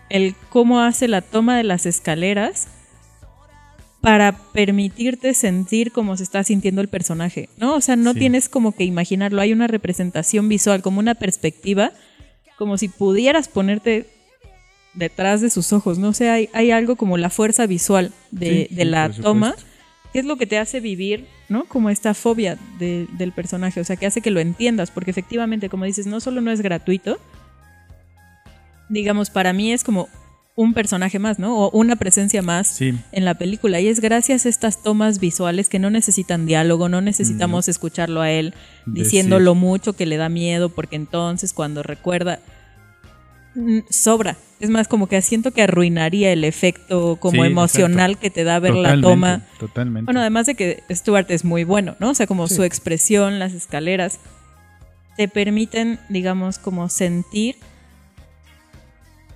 [0.09, 2.67] el cómo hace la toma de las escaleras
[4.07, 7.75] para permitirte sentir cómo se está sintiendo el personaje, ¿no?
[7.75, 8.19] O sea, no Sí.
[8.19, 11.91] tienes como que imaginarlo, hay una representación visual, como una perspectiva,
[12.57, 14.05] como si pudieras ponerte
[14.93, 16.07] detrás de sus ojos, ¿no?
[16.07, 19.53] O sea, hay, hay algo como la fuerza visual de, Sí, de sí, la toma,
[20.13, 21.65] que es lo que te hace vivir, ¿no?
[21.65, 25.67] Como esta fobia de- del personaje, o sea, que hace que lo entiendas, porque efectivamente,
[25.67, 27.19] como dices, no solo no es gratuito,
[28.87, 30.07] digamos, para mí es como
[30.57, 31.55] un personaje más, ¿no?
[31.55, 32.93] O una presencia más Sí.
[33.11, 33.79] en la película.
[33.79, 38.31] Y es gracias a estas tomas visuales que no necesitan diálogo, no necesitamos escucharlo a
[38.31, 38.55] él
[38.87, 42.39] diciendo lo mucho que le da miedo, porque entonces cuando recuerda,
[43.55, 44.35] mm, sobra.
[44.59, 48.57] Es más, como que siento que arruinaría el efecto como Sí, emocional que te da
[48.59, 49.43] ver la toma.
[49.59, 50.05] Totalmente.
[50.05, 52.09] Bueno, además de que Stuart es muy bueno, ¿no?
[52.09, 52.55] O sea, como Sí.
[52.55, 54.19] su expresión, las escaleras,
[55.15, 57.57] te permiten, digamos, como sentir,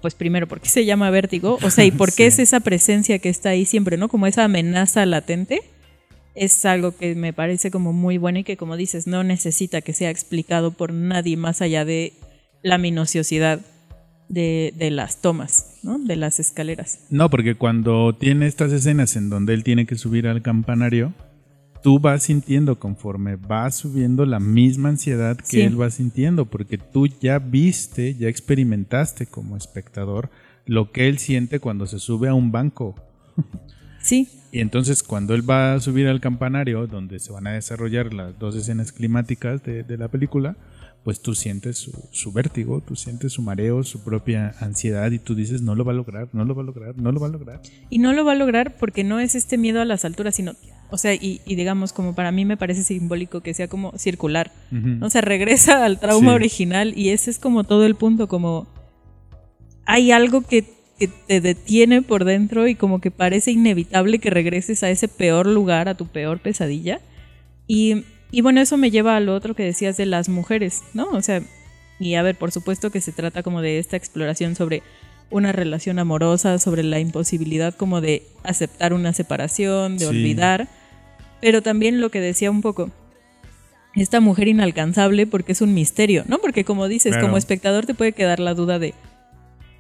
[0.02, 1.58] pues primero, ¿por qué se llama vértigo?
[1.64, 2.42] O sea, ¿y por qué Sí.
[2.42, 4.10] es esa presencia que está ahí siempre, ¿no?
[4.10, 5.62] Como esa amenaza latente.
[6.34, 9.92] Es algo que me parece como muy bueno y que, como dices, no necesita que
[9.94, 12.14] sea explicado por nadie más allá de
[12.64, 13.60] la minuciosidad
[14.30, 16.00] de, de las tomas, ¿no?
[16.00, 17.00] De las escaleras.
[17.10, 21.14] No, porque cuando tiene estas escenas en donde él tiene que subir al campanario,
[21.84, 25.62] tú vas sintiendo conforme va subiendo la misma ansiedad que Sí.
[25.62, 30.30] él va sintiendo, porque tú ya viste, ya experimentaste como espectador
[30.66, 32.96] lo que él siente cuando se sube a un banco.
[34.04, 38.14] Sí, Y entonces cuando él va a subir al campanario, donde se van a desarrollar
[38.16, 40.58] las dos escenas climáticas de, de la película,
[41.04, 45.36] pues tú sientes su, su vértigo, tú sientes su mareo, su propia ansiedad y tú
[45.36, 47.30] dices, no lo va a lograr, no lo va a lograr, no lo va a
[47.30, 47.62] lograr.
[47.92, 50.54] Y no lo va a lograr porque no es este miedo a las alturas, sino,
[50.92, 54.52] o sea, y, y digamos, como para mí me parece simbólico que sea como circular.
[54.72, 55.04] Ujú.
[55.06, 56.36] O sea, regresa al trauma Sí.
[56.36, 58.68] original y ese es como todo el punto, como
[59.86, 60.66] hay algo que,
[61.00, 65.48] que te detiene por dentro y como que parece inevitable que regreses a ese peor
[65.48, 67.02] lugar, a tu peor pesadilla.
[67.68, 71.10] Y, y bueno, eso me lleva a lo otro que decías de las mujeres, ¿no?
[71.10, 71.42] O sea,
[72.00, 74.84] y a ver, por supuesto que se trata como de esta exploración sobre
[75.30, 80.06] una relación amorosa, sobre la imposibilidad como de aceptar una separación, de Sí.
[80.06, 80.68] olvidar,
[81.42, 82.90] pero también lo que decía un poco,
[83.96, 86.38] esta mujer inalcanzable porque es un misterio, ¿no?
[86.40, 87.28] Porque como dices, Claro.
[87.28, 88.94] como espectador te puede quedar la duda de,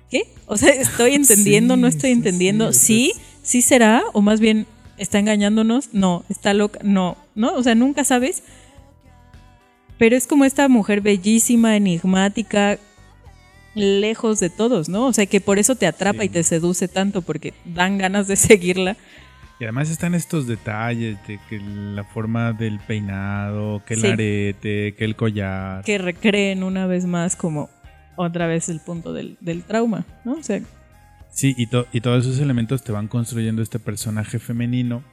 [0.09, 0.23] ¿qué?
[0.47, 1.77] O sea, ¿estoy entendiendo?
[1.77, 2.73] ¿No estoy entendiendo?
[2.73, 4.67] sí, Sí, será, o más bien,
[4.99, 5.89] ¿está engañándonos?
[5.93, 7.53] No, está loca, no, ¿no?
[7.55, 8.43] O sea, nunca sabes.
[9.97, 12.77] Pero es como esta mujer bellísima, enigmática,
[13.73, 15.05] lejos de todos, ¿no?
[15.07, 16.25] O sea, que por eso te atrapa Sí.
[16.25, 18.95] y te seduce tanto, porque dan ganas de seguirla.
[19.61, 24.07] Y además están estos detalles de que la forma del peinado, que el Sí.
[24.07, 25.83] arete, que el collar.
[25.83, 27.69] Que recreen una vez más como
[28.15, 30.33] otra vez el punto del, del trauma, ¿no?
[30.33, 30.59] O sea,
[31.29, 35.03] Sí, y, to- y todos esos elementos te van construyendo este personaje femenino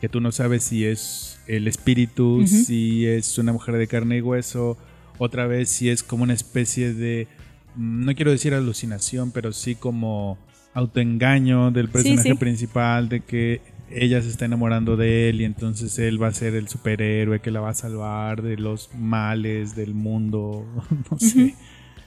[0.00, 4.20] que tú no sabes si es el espíritu, si es una mujer de carne y
[4.20, 4.76] hueso,
[5.18, 7.28] otra vez si es como una especie de,
[7.76, 10.38] mm, no quiero decir alucinación, pero sí como
[10.74, 12.34] autoengaño del personaje sí.
[12.34, 13.60] principal, de que
[13.94, 17.50] ella se está enamorando de él y entonces él va a ser el superhéroe que
[17.50, 20.64] la va a salvar de los males del mundo,
[21.10, 21.54] no sé.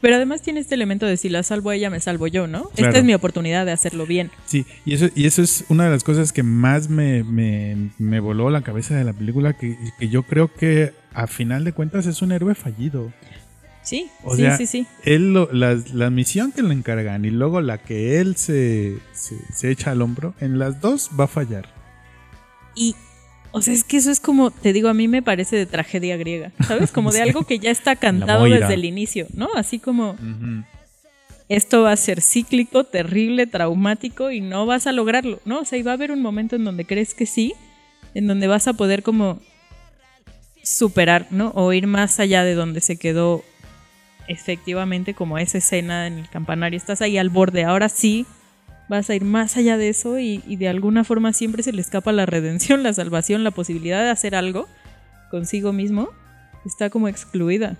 [0.01, 2.65] Pero además tiene este elemento de si la salvo a ella, me salvo yo, ¿no?
[2.75, 2.89] Claro.
[2.89, 4.29] Esta es mi oportunidad de hacerlo bien.
[4.45, 8.19] Sí, y eso, y eso es una de las cosas que más me, me, me
[8.19, 12.05] voló la cabeza de la película, que, que yo creo que a final de cuentas
[12.05, 13.11] es un héroe fallido.
[13.81, 14.85] Sí, O sí, sea, sí, sí.
[15.05, 19.35] Él lo- la, la misión que le encargan y luego la que él se, se,
[19.53, 21.67] se echa al hombro, en las dos va a fallar.
[22.75, 22.95] Y,
[23.51, 26.17] o sea, es que eso es como, te digo, a mí me parece de tragedia
[26.17, 26.91] griega, ¿sabes?
[26.91, 27.23] Como de Sí.
[27.23, 29.49] algo que ya está cantado desde el inicio, ¿no?
[29.55, 30.15] Así como,
[31.47, 35.59] esto va a ser cíclico, terrible, traumático y no vas a lograrlo, ¿no?
[35.59, 37.53] O sea, y va a haber un momento en donde crees que sí,
[38.13, 39.39] en donde vas a poder como
[40.63, 41.51] superar, ¿no?
[41.55, 43.43] O ir más allá de donde se quedó
[44.27, 46.77] efectivamente como esa escena en el campanario.
[46.77, 48.25] Estás ahí al borde, ahora sí
[48.89, 51.81] vas a ir más allá de eso y, y de alguna forma siempre se le
[51.81, 54.67] escapa la redención, la salvación, la posibilidad de hacer algo
[55.31, 56.09] consigo mismo,
[56.65, 57.77] está como excluida.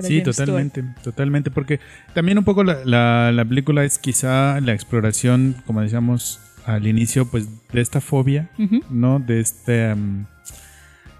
[0.00, 0.24] Sí, Stewart.
[0.36, 1.80] totalmente, totalmente, porque
[2.14, 7.26] también un poco la, la- la película es quizá la exploración, como decíamos al inicio,
[7.26, 8.48] pues de esta fobia.
[8.90, 9.18] ¿no?
[9.18, 9.94] De este...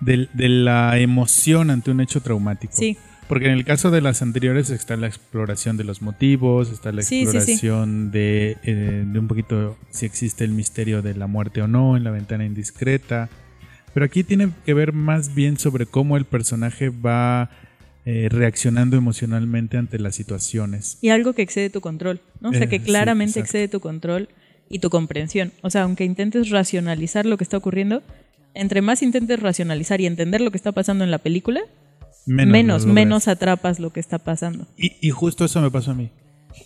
[0.00, 2.72] del- de, la emoción ante un hecho traumático.
[2.76, 2.96] Sí,
[3.28, 7.02] Porque en el caso de las anteriores está la exploración de los motivos, está la
[7.02, 7.36] Sí, sí, sí.
[7.36, 11.96] exploración De, eh, de un poquito si existe el misterio de la muerte o no
[11.96, 13.28] en la ventana indiscreta.
[13.94, 17.50] Pero aquí tiene que ver más bien sobre cómo el personaje va
[18.06, 20.96] eh, reaccionando emocionalmente ante las situaciones.
[21.02, 22.50] y algo que excede tu control, ¿no?
[22.50, 23.44] O sea, Eh, que claramente exacto.
[23.58, 24.28] excede tu control
[24.70, 25.52] y tu comprensión.
[25.62, 28.02] O sea, aunque intentes racionalizar lo que está ocurriendo,
[28.54, 31.60] entre más intentes racionalizar y entender lo que está pasando en la película,
[32.28, 34.66] menos, lo menos, atrapas lo que está pasando.
[34.76, 36.10] Y, y justo eso me pasó a mí.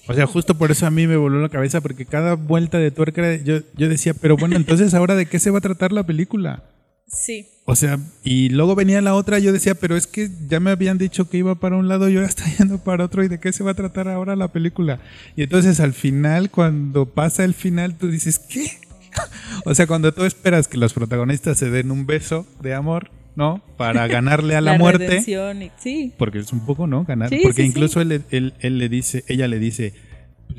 [0.09, 2.91] O sea, justo por eso a mí me voló la cabeza, porque cada vuelta de
[2.91, 6.05] tuerca yo, yo decía, pero bueno, entonces ahora de qué se va a tratar la
[6.05, 6.65] película.
[7.07, 7.47] Sí.
[7.65, 10.99] O sea, y luego venía la otra, yo decía, pero es que ya me habían
[10.99, 13.53] dicho que iba para un lado y ahora está yendo para otro, ¿y de qué
[13.53, 15.01] se va a tratar ahora la película?
[15.37, 18.79] Y entonces al final, cuando pasa el final, tú dices, ¿qué?
[19.65, 23.63] o sea, cuando tú esperas que los protagonistas se den un beso de amor, ¿no?
[23.77, 25.07] Para ganarle a la, muerte.
[25.07, 26.13] redención y- sí.
[26.19, 27.05] Porque es un poco, ¿no?
[27.05, 27.29] Ganar.
[27.31, 29.95] Sí, porque sí, incluso Él, él- él le dice, ella le dice,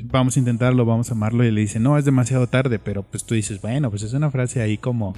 [0.04, 3.24] vamos a intentarlo, vamos a amarlo, y le dice, no, es demasiado tarde, pero pues
[3.24, 5.14] tú dices, bueno, pues es una frase ahí como,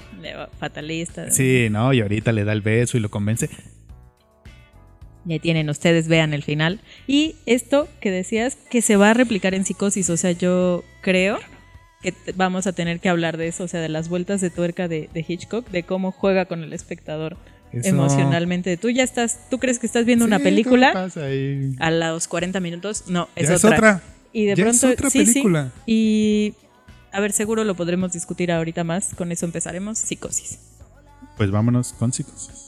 [0.58, 1.30] Fatalista.
[1.30, 1.92] sí, ¿no?
[1.94, 3.48] Y ahorita le da el beso y lo convence.
[5.28, 6.80] Y ahí tienen ustedes, vean el final.
[7.08, 10.08] Y esto que decías, que se va a replicar en psicosis.
[10.10, 11.38] O sea, yo creo
[12.02, 14.88] que vamos a tener que hablar de eso, o sea, de las vueltas de tuerca
[14.88, 17.36] de, de Hitchcock, de cómo juega con el espectador
[17.72, 18.76] Eso- emocionalmente.
[18.76, 21.74] Tú ya estás, tú crees que estás viendo una película ¿qué pasa ahí?
[21.78, 24.02] a los 40 minutos, no, es Ya otra.
[24.32, 25.42] Y de Ya pronto, es otra sí, sí.
[25.86, 26.54] Y
[27.12, 29.14] a ver, seguro lo podremos discutir ahorita más.
[29.14, 29.96] Con eso empezaremos.
[29.98, 30.58] Psicosis.
[31.38, 32.65] Pues vámonos con psicosis.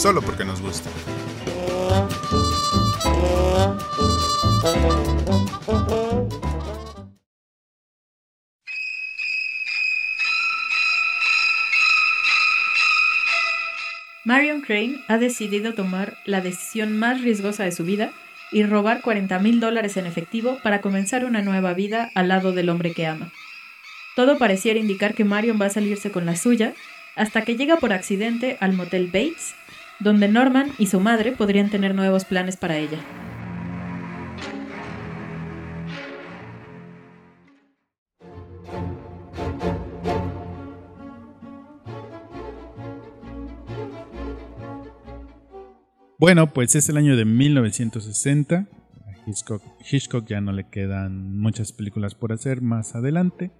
[0.00, 0.88] Solo porque nos gusta.
[14.24, 18.10] Marion Crane ha decidido tomar la decisión más riesgosa de su vida
[18.50, 22.70] y robar 40 mil dólares en efectivo para comenzar una nueva vida al lado del
[22.70, 23.32] hombre que ama.
[24.16, 26.72] Todo pareciera indicar que Marion va a salirse con la suya
[27.16, 29.54] hasta que llega por accidente al motel Bates,
[30.00, 32.98] donde Norman y su madre podrían tener nuevos planes para ella.
[46.20, 48.56] Bueno, pues es el año de 1960.
[48.56, 48.66] A
[49.26, 53.50] Hitchcock, Hitchcock ya no le quedan muchas películas por hacer más adelante.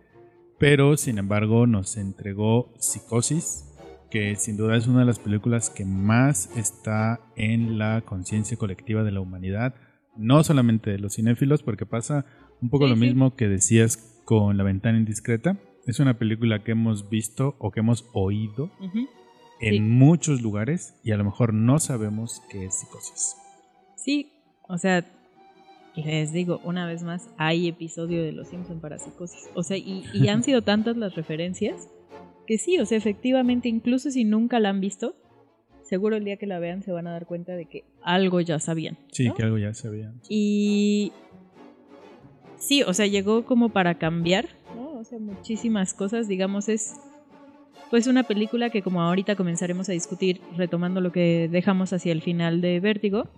[0.59, 3.65] Pero sin embargo nos entregó Psicosis,
[4.11, 9.03] que sin duda es una de las películas que más está en la conciencia colectiva
[9.05, 9.75] de la humanidad.
[10.17, 12.25] No solamente de los cinéfilos, porque pasa
[12.61, 13.01] un poco Sí, lo sí.
[13.03, 15.57] mismo que decías con La ventana indiscreta.
[15.87, 18.71] Es una película que hemos visto o que hemos oído
[19.61, 19.81] en Sí.
[19.81, 23.37] muchos lugares y a lo mejor no sabemos qué es psicosis.
[23.97, 24.33] Sí,
[24.69, 25.05] o sea,
[25.95, 29.49] les digo, una vez más, hay episodio de Los Simpson para psicosis.
[29.55, 31.89] O sea, y, y han sido tantas las referencias
[32.51, 35.15] que sí, o sea, efectivamente, incluso si nunca la han visto,
[35.85, 38.59] seguro el día que la vean se van a dar cuenta de que algo ya
[38.59, 38.99] sabían.
[39.13, 40.21] Sí, que algo ya sabían.
[40.29, 41.13] Y
[42.59, 44.99] sí, o sea, llegó como para cambiar, ¿no?
[44.99, 46.97] O sea, muchísimas cosas, digamos, es
[47.89, 52.21] pues una película que como ahorita comenzaremos a discutir, retomando lo que dejamos hacia el
[52.21, 53.29] final de Vértigo,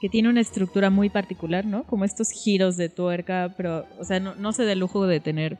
[0.00, 1.82] que tiene una estructura muy particular, ¿no?
[1.88, 5.18] Como estos giros de tuerca, pero, o sea, no, no se da el lujo de
[5.18, 5.58] tener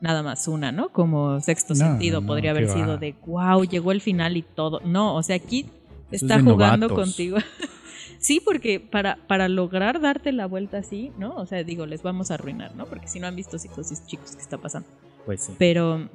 [0.00, 0.90] nada más una, ¿no?
[0.90, 2.74] Como sexto No, sentido no, podría haber va.
[2.74, 4.80] sido de, wow, llegó el final y todo.
[4.84, 5.66] No, o sea, aquí
[6.10, 7.08] Eso está jugando novatos.
[7.08, 7.38] contigo.
[8.18, 11.34] sí, porque para, para lograr darte la vuelta así, ¿no?
[11.36, 12.86] O sea, digo, les vamos a arruinar, ¿no?
[12.86, 14.88] Porque si no han visto psicosis, chicos, ¿qué está pasando?
[15.26, 15.52] Pues sí.
[15.58, 16.08] Pero,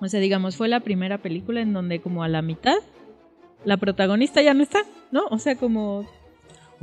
[0.00, 2.76] o sea, digamos, fue la primera película en donde como a la mitad
[3.64, 4.80] la protagonista ya no está,
[5.12, 5.26] ¿no?
[5.30, 6.04] O sea, como,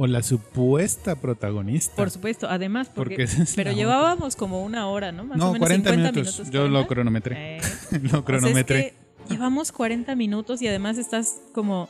[0.01, 1.93] O la supuesta protagonista.
[1.97, 5.25] por supuesto, además, porque, Porque esa es pero llevábamos como una hora, ¿no?
[5.25, 6.35] Más no, o menos 40 50 minutos.
[6.39, 6.53] minutos.
[6.53, 6.87] Yo lo 40.
[6.87, 7.57] cronometré.
[7.57, 8.93] Eh, lo o sea, es cronometré.
[9.27, 11.89] que llevamos 40 minutos y además estás como,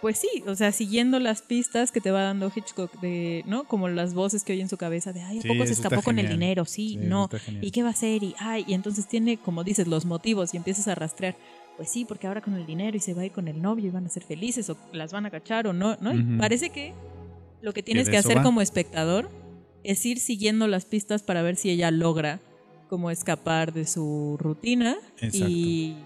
[0.00, 3.64] pues sí, o sea, siguiendo las pistas que te va dando Hitchcock de, ¿no?
[3.64, 6.02] Como las voces que oye en su cabeza de, ay, ¿a Sí, poco se escapó
[6.02, 6.64] con el dinero?
[6.64, 7.28] Sí, no.
[7.60, 8.22] ¿Y qué va a hacer?
[8.22, 11.34] Y, ay, y entonces tiene, como dices, los motivos y empiezas a rastrear.
[11.76, 13.86] Pues sí, porque ahora con el dinero y se va a ir con el novio
[13.88, 16.14] y van a ser felices o las van a cachar o no, ¿no?
[16.14, 16.38] Y Ujú.
[16.38, 16.94] parece que
[17.66, 18.42] lo que tienes que hacer va.
[18.44, 19.28] como espectador
[19.82, 22.38] es ir siguiendo las pistas para ver si ella logra
[22.88, 24.96] como escapar de su rutina
[25.32, 25.96] y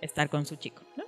[0.00, 1.02] estar con su chico, ¿no?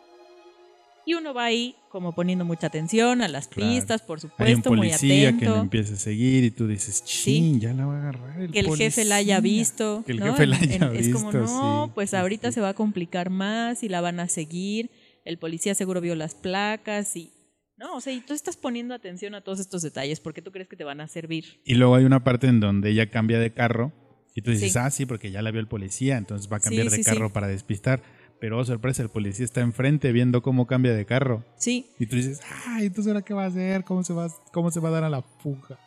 [1.08, 3.70] Y uno va ahí como poniendo mucha atención a las Claro.
[3.70, 4.30] pistas, por Hay un
[4.64, 5.60] supuesto, muy policía que lo atento.
[5.62, 8.74] empieza a seguir y tú dices, chin, ya la va a agarrar el que el
[8.76, 9.58] jefe la haya policía".
[9.60, 10.02] visto.
[10.04, 10.26] Que el ¿no?
[10.32, 12.54] jefe la en- haya Es como, visto, no, sí, pues ahorita sí.
[12.56, 14.90] se va a complicar más y la van a seguir.
[15.24, 17.30] El policía seguro vio las placas y...
[17.78, 20.68] No, o sea, y tú estás poniendo atención a todos estos detalles porque tú crees
[20.68, 21.60] que te van a servir.
[21.64, 23.92] Y luego hay una parte en donde ella cambia de carro
[24.34, 24.78] y tú dices, Sí.
[24.80, 27.02] ah, sí, porque ya la vio el policía, entonces va a Sí, cambiar de sí,
[27.04, 28.02] carro para despistar.
[28.38, 31.42] Pero, oh, sorpresa, el policía está enfrente viendo cómo cambia de carro.
[31.56, 34.70] Sí, Y tú dices, ay, entonces ahora qué va a hacer, cómo se va, cómo
[34.70, 35.78] se va a dar a la fuga.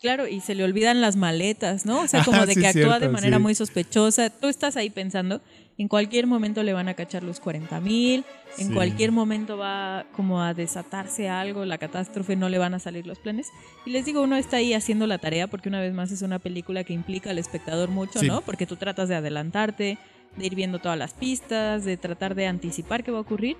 [0.00, 2.02] claro, y se le olvidan las maletas, ¿no?
[2.02, 4.30] O sea, como Ah, de sí, que actúa de manera muy sospechosa.
[4.30, 5.40] Tú estás ahí pensando,
[5.78, 8.24] en cualquier momento le van a cachar los 40 mil,
[8.58, 8.72] en Sí.
[8.74, 13.18] cualquier momento va como a desatarse algo, la catástrofe, no le van a salir los
[13.18, 13.48] planes.
[13.84, 16.38] Y les digo, uno está ahí haciendo la tarea porque una vez más es una
[16.38, 18.26] película que implica al espectador mucho, Sí.
[18.26, 18.40] ¿no?
[18.40, 19.98] Porque tú tratas de adelantarte,
[20.36, 23.56] de ir viendo todas las pistas, de tratar de anticipar qué va a ocurrir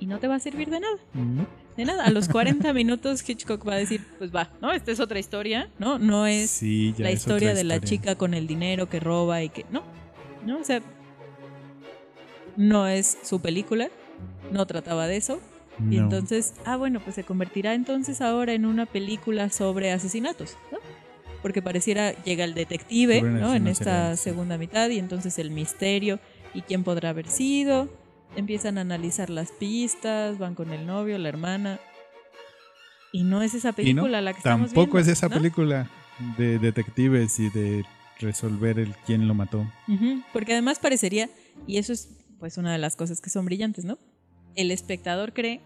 [0.00, 0.96] y no te va a servir de nada.
[1.14, 1.46] No.
[1.76, 4.70] De nada, a los 40 minutos Hitchcock va a decir, pues va, ¿no?
[4.72, 5.98] Esta es otra historia, ¿no?
[5.98, 7.98] No es Sí, la es historia otra de la historia.
[7.98, 9.66] chica con el dinero que roba y que...
[9.72, 9.82] No,
[10.46, 10.80] no, o sea,
[12.56, 13.88] no es su película,
[14.52, 15.40] no trataba de eso.
[15.90, 20.78] Y entonces, ah, bueno, pues se convertirá entonces ahora en una película sobre asesinatos, ¿no?
[21.42, 23.54] Porque pareciera, llega el detective, ¿no?
[23.54, 26.20] En esta segunda mitad y entonces el misterio
[26.54, 27.88] y quién podrá haber sido.
[28.36, 31.80] Empiezan a analizar las pistas, van con el novio, la hermana.
[33.12, 35.36] Y no es esa no, película la que estamos tampoco viendo, es esa ¿no?
[35.36, 35.90] película
[36.38, 37.84] de detectives y de
[38.20, 39.66] resolver el quién lo mató.
[40.32, 41.28] Porque además parecería,
[41.66, 42.08] y eso es
[42.44, 43.98] pues una de las cosas que son brillantes, ¿no?
[44.54, 45.62] El espectador cree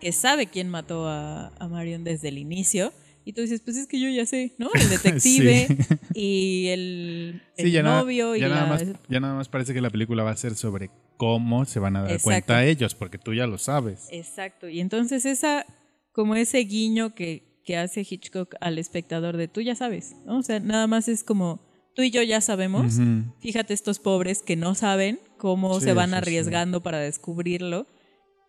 [0.00, 2.92] que sabe quién mató a, a Marion desde el inicio.
[3.24, 4.68] Y tú dices, pues es que yo ya sé, ¿no?
[4.74, 5.66] El detective
[6.14, 9.74] y el, el Sí, ya, nada- novio y nada la- más, ya nada más parece
[9.74, 12.26] que la película va a ser sobre cómo se van a dar Exacto.
[12.28, 14.06] cuenta ellos, porque tú ya lo sabes.
[14.12, 14.68] Exacto.
[14.68, 15.66] Y entonces esa,
[16.12, 20.38] como ese guiño que, que hace Hitchcock al espectador de tú ya sabes, ¿no?
[20.38, 21.60] O sea, nada más es como
[21.96, 22.98] tú y yo ya sabemos.
[23.40, 26.16] Fíjate estos pobres que no saben cómo Sí, se van sí, sí.
[26.18, 27.86] arriesgando para descubrirlo.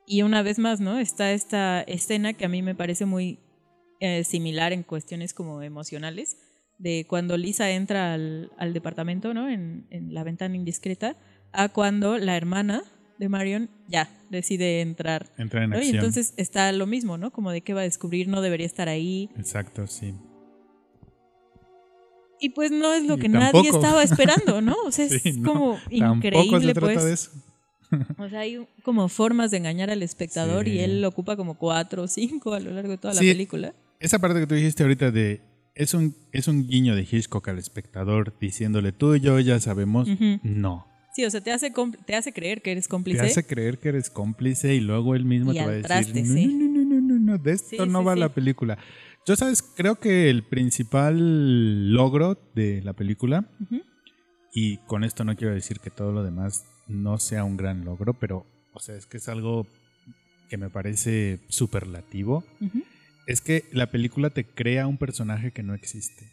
[0.06, 1.00] Y una vez más, ¿no?
[1.00, 3.40] Está esta escena que a mí me parece muy
[4.00, 6.38] eh, similar en cuestiones como emocionales,
[6.80, 9.50] de cuando Lisa entra al, al departamento, ¿no?
[9.50, 11.16] En, en la ventana indiscreta,
[11.52, 12.84] a cuando la hermana
[13.20, 15.28] de Marion ya decide entrar.
[15.38, 15.76] Entrar en ¿no?
[15.76, 15.96] Y acción.
[15.98, 17.32] entonces está lo mismo, ¿no?
[17.32, 19.30] Como de qué va a descubrir, no debería estar ahí.
[19.38, 20.14] Exacto, sí.
[22.40, 23.76] Y pues no es lo que nadie tampoco.
[23.78, 24.76] estaba esperando, ¿no?
[24.86, 27.06] O sea, es Sí, no, como increíble, se trata pues.
[27.06, 27.32] de eso.
[28.20, 30.72] O sea, hay como formas de engañar al espectador Sí.
[30.74, 33.26] y él ocupa como cuatro o cinco a lo largo de toda Sí.
[33.26, 33.74] la película.
[34.00, 35.42] Esa parte que tú dijiste ahorita de
[35.76, 40.08] es un, es un guiño de Hitchcock al espectador diciéndole tú y yo ya sabemos.
[40.10, 40.40] Ujú.
[40.44, 40.86] No.
[41.16, 41.74] Sí, o sea, te hace,
[42.06, 43.22] te hace creer que eres Te cómplice.
[43.22, 46.22] hace creer que eres cómplice y luego él mismo Y te va a decir, traste,
[46.24, 48.78] no, no, no, no, no, de esto no va la película.
[49.30, 53.48] Yo sabes, creo que el principal logro de la película,
[54.56, 58.16] y con esto no quiero decir que todo lo demás no sea un gran logro,
[58.16, 59.68] pero, o sea, es que es algo
[60.50, 62.44] que me parece superlativo.
[63.28, 66.32] Es que la película te crea un personaje que no existe.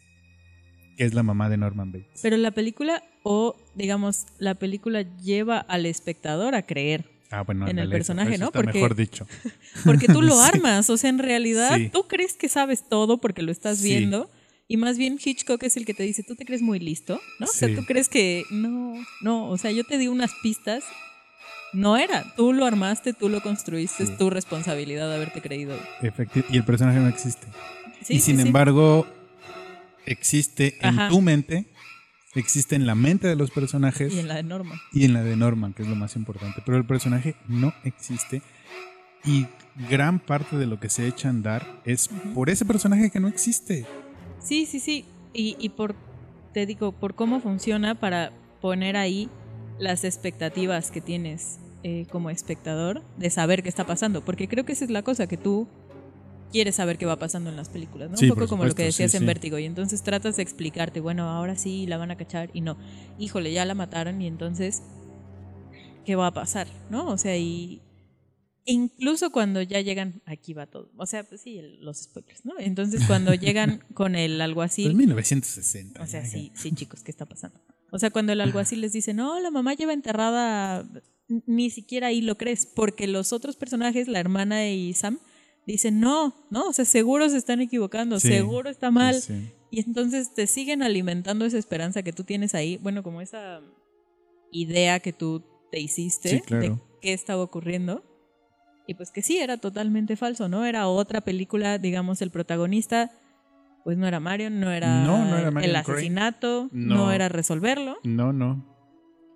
[0.97, 2.21] Que es la mamá de Norman Bates.
[2.23, 7.77] Pero la película, o digamos, la película lleva al espectador a creer Ah, bueno, en
[7.79, 8.45] el eso- personaje, eso ¿no?
[8.47, 9.27] está Porque- mejor dicho.
[9.85, 10.49] Porque tú lo Sí.
[10.53, 11.89] armas, o sea, en realidad Sí.
[11.91, 13.89] tú crees que sabes todo porque lo estás Sí.
[13.89, 14.29] viendo.
[14.69, 17.45] Y más bien Hitchcock es el que te dice, tú te crees muy listo, ¿no?
[17.45, 20.83] O sea, tú crees que no, no, o sea, yo te di unas pistas.
[21.73, 25.77] No era, tú lo armaste, tú lo construiste, es tu responsabilidad haberte creído.
[26.01, 27.47] Efecti- y el personaje no existe.
[28.09, 29.05] Y sin embargo,
[30.05, 31.65] existe en tu mente,
[32.39, 34.75] existe en la mente de los personajes Y en la de Norma.
[34.93, 36.61] y en la de Norman, que es lo más importante.
[36.65, 38.41] Pero el personaje no existe
[39.25, 39.47] y
[39.89, 43.27] gran parte de lo que se echa a andar es por ese personaje que no
[43.27, 43.85] existe.
[44.39, 45.05] Sí, sí, sí.
[45.33, 45.95] Y, y por,
[46.53, 48.31] te digo, por cómo funciona para
[48.61, 49.29] poner ahí
[49.79, 54.23] las expectativas que tienes eh, como espectador de saber qué está pasando.
[54.23, 55.67] Porque creo que esa es la cosa, que tú
[56.51, 58.17] quieres saber qué va pasando en las películas, ¿no?
[58.17, 59.27] Sí, Un poco como lo que decías sí, en sí.
[59.27, 59.57] Vértigo.
[59.59, 62.77] Y entonces tratas de explicarte, bueno, ahora sí la van a cachar y no.
[63.19, 64.81] Híjole, ya la mataron y entonces,
[66.05, 66.67] ¿qué va a pasar?
[66.89, 67.07] ¿No?
[67.07, 67.81] O sea, y
[68.65, 70.91] incluso cuando ya llegan, aquí va todo.
[70.97, 72.53] O sea, pues sí, el- los spoilers, ¿no?
[72.59, 74.85] Entonces cuando llegan con el alguacil.
[74.87, 76.01] Pues 1960.
[76.03, 77.59] O sea, sí, sí, chicos, ¿qué está pasando?
[77.91, 80.85] O sea, cuando el alguacil les dice, no, la mamá lleva enterrada,
[81.45, 85.19] ni siquiera ahí lo crees, porque los otros personajes, la hermana y Sam,
[85.73, 89.21] dicen, no, no, o sea, seguro se están equivocando, Sí, seguro está mal.
[89.21, 89.51] Sí.
[89.69, 93.61] Y entonces te siguen alimentando esa esperanza que tú tienes ahí, bueno, como esa
[94.51, 96.61] idea que tú te hiciste Sí, claro.
[96.63, 98.03] de qué estaba ocurriendo.
[98.87, 100.65] Y pues que sí, era totalmente falso, ¿no?
[100.65, 103.11] Era otra película, digamos, el protagonista,
[103.83, 106.95] pues no era Marion, no era, No, no era el asesinato, No.
[106.95, 107.11] no.
[107.11, 107.97] era resolverlo.
[108.03, 108.65] No, no.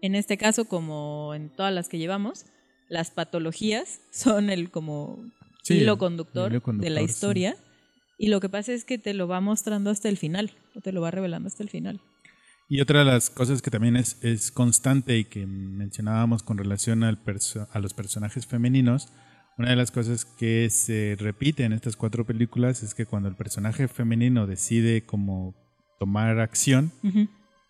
[0.01, 2.45] En este caso, como en todas las que llevamos,
[2.87, 5.19] las patologías son el como
[5.61, 7.05] Sí, hilo conductor, hilo de la sí.
[7.05, 7.55] historia.
[8.17, 10.91] Y lo que pasa es que te lo va mostrando hasta el final, o te
[10.91, 11.99] lo va revelando hasta el final.
[12.69, 17.03] Y otra de las cosas que también es, es constante y que mencionábamos con relación
[17.03, 19.09] al perso- a los personajes femeninos,
[19.57, 23.35] una de las cosas que se repite en estas cuatro películas es que cuando el
[23.35, 25.53] personaje femenino decide como
[25.99, 26.91] tomar acción,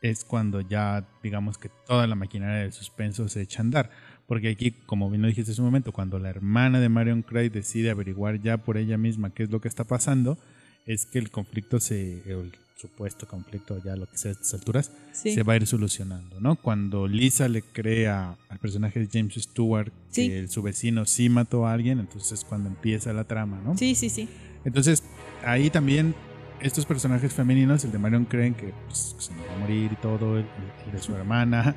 [0.01, 3.89] es cuando ya digamos que toda la maquinaria del suspenso se echa a andar.
[4.31, 7.49] Porque aquí, como bien lo dijiste hace un momento, cuando la hermana de Marion Craig
[7.51, 10.37] decide averiguar ya por ella misma qué es lo que está pasando,
[10.85, 14.93] es que el conflicto se, el supuesto conflicto, ya lo que sea a estas alturas,
[15.11, 15.33] Sí.
[15.33, 16.55] se va a ir solucionando, ¿no?
[16.55, 20.29] Cuando Lisa le crea al personaje de James Stewart Sí.
[20.29, 23.77] que su vecino sí mató a alguien, entonces es cuando empieza la trama, ¿no?
[23.77, 24.29] sí, sí, sí.
[24.63, 25.03] Entonces,
[25.43, 26.15] ahí también
[26.61, 30.37] estos personajes femeninos, el de Marion Crane, que pues, se va a morir y todo,
[30.37, 30.45] el,
[30.85, 31.75] el de su hermana,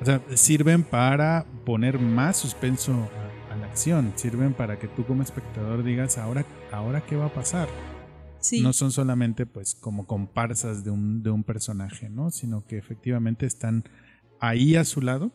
[0.00, 2.92] o sea, sirven para poner más suspenso
[3.50, 7.26] a, a la acción, sirven para que tú como espectador digas, ahora, ahora qué va
[7.26, 7.68] a pasar.
[8.40, 8.60] Sí.
[8.60, 12.30] No son solamente pues como comparsas de un, de un personaje, ¿no?
[12.30, 13.84] Sino que efectivamente están
[14.40, 15.32] ahí a su lado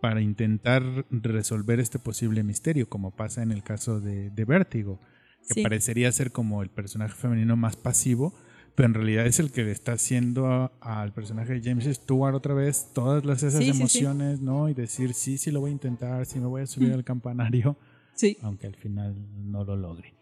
[0.00, 5.00] para intentar resolver este posible misterio, como pasa en el caso de, de Vértigo,
[5.48, 5.62] que Sí.
[5.62, 8.32] parecería ser como el personaje femenino más pasivo,
[8.80, 12.54] pero en realidad es el que le está haciendo al personaje de James Stewart otra
[12.54, 13.78] vez todas las, esas Sí, sí, sí.
[13.78, 14.70] emociones, ¿no?
[14.70, 16.94] Y decir, sí, sí lo voy a intentar, sí me voy a subir Mm.
[16.94, 17.76] al campanario,
[18.14, 18.38] Sí.
[18.40, 19.14] aunque al final
[19.50, 20.14] no lo logre.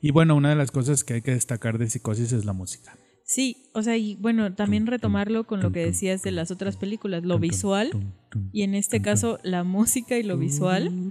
[0.00, 2.96] Y bueno, una de las cosas que hay que destacar de Psicosis es la música.
[3.24, 7.24] Sí, o sea, y bueno, también retomarlo con lo que decías de las otras películas,
[7.24, 7.90] lo visual
[8.52, 10.88] y en este caso la música y lo visual.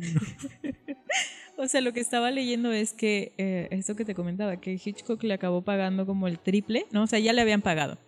[1.62, 5.22] O sea, lo que estaba leyendo es que eh, esto que te comentaba, que Hitchcock
[5.24, 7.02] le acabó pagando como el triple, ¿no?
[7.02, 7.98] O sea, ya le habían pagado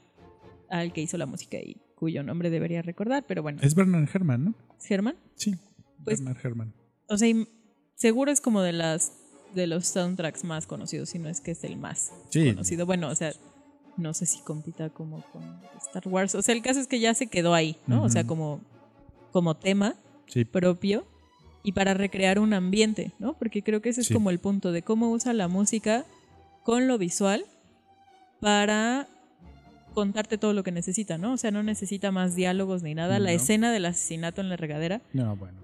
[0.70, 4.44] al que hizo la música y cuyo nombre debería recordar, pero bueno, Es Bernard Herrmann,
[4.44, 4.54] ¿no?
[4.78, 5.16] ¿es.
[5.36, 5.54] Sí,
[6.04, 6.74] Pues- Bernard Herrmann.
[7.08, 7.28] O sea,
[7.94, 9.12] seguro es como de las
[9.54, 12.48] de los soundtracks más conocidos, si no es que es el más Sí.
[12.52, 12.86] conocido.
[12.86, 13.32] Bueno, o sea,
[13.98, 15.42] no sé si compita como con
[15.86, 16.34] Star Wars.
[16.34, 18.02] O sea, el caso es que ya se quedó ahí, ¿no?
[18.02, 18.62] O sea, como,
[19.30, 19.94] como tema
[20.26, 21.06] Sí, propio
[21.62, 23.34] y para recrear un ambiente, ¿no?
[23.34, 24.14] Porque creo que ese es Sí.
[24.14, 26.04] como el punto de cómo usa la música
[26.64, 27.44] con lo visual
[28.40, 29.06] para
[29.94, 31.34] contarte todo lo que necesita, ¿no?
[31.34, 33.18] O sea, no necesita más diálogos ni nada.
[33.18, 35.58] La escena del asesinato en la regadera no, bueno.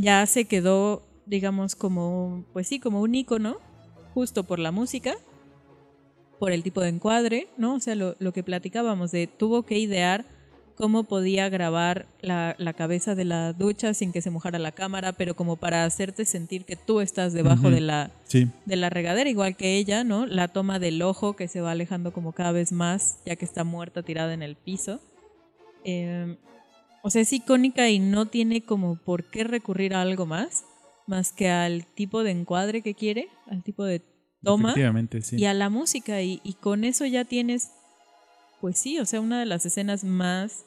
[0.00, 3.58] ya se quedó, digamos, como, pues sí, como un icono,
[4.12, 5.14] justo por la música,
[6.38, 7.74] por el tipo de encuadre, ¿no?
[7.74, 10.24] O sea, lo, lo que platicábamos de tuvo que idear
[10.76, 15.12] cómo podía grabar la, la cabeza de la ducha sin que se mojara la cámara,
[15.12, 19.30] pero como para hacerte sentir que tú estás debajo de la Sí, de la regadera,
[19.30, 20.26] igual que ella, ¿no?
[20.26, 23.62] La toma del ojo que se va alejando como cada vez más, ya que está
[23.64, 25.00] muerta tirada en el piso.
[25.84, 26.36] Eh,
[27.02, 30.64] o sea, es icónica y no tiene como por qué recurrir a algo más,
[31.06, 34.02] más que al tipo de encuadre que quiere, al tipo de
[34.42, 35.36] toma sí.
[35.36, 37.72] y a la música y, y con eso ya tienes,
[38.64, 40.64] pues sí, o sea, una de las escenas más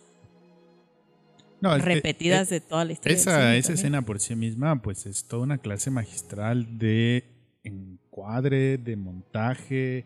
[1.61, 3.17] No, es- repetidas eh, de toda la historia.
[3.17, 7.23] Esa, esa escena por sí misma, pues es toda una clase magistral de
[7.63, 10.05] encuadre, de montaje,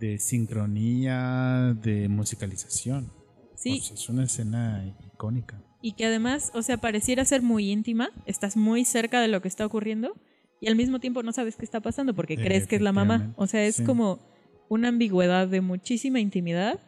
[0.00, 3.12] de sincronía, de musicalización.
[3.54, 5.62] Sí, Pues es una escena icónica.
[5.80, 9.46] y que además, o sea, pareciera ser muy íntima, estás muy cerca de lo que
[9.46, 10.16] está ocurriendo
[10.60, 13.32] y al mismo tiempo no sabes qué está pasando porque crees que es la mamá.
[13.36, 13.84] O sea, es sí.
[13.84, 14.18] como
[14.74, 16.80] una ambigüedad de muchísima intimidad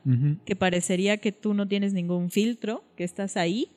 [0.44, 3.68] que parecería que tú no tienes ningún filtro, que estás ahí.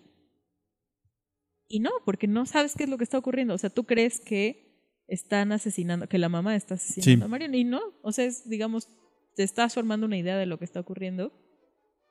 [1.68, 3.54] Y no, porque no sabes qué es lo que está ocurriendo.
[3.54, 4.68] O sea, tú crees que
[5.08, 7.28] están asesinando, que la mamá está asesinando Sí.
[7.28, 7.54] a Marion.
[7.56, 8.88] Y no, o sea, es, digamos,
[9.36, 11.32] te estás formando una idea de lo que está ocurriendo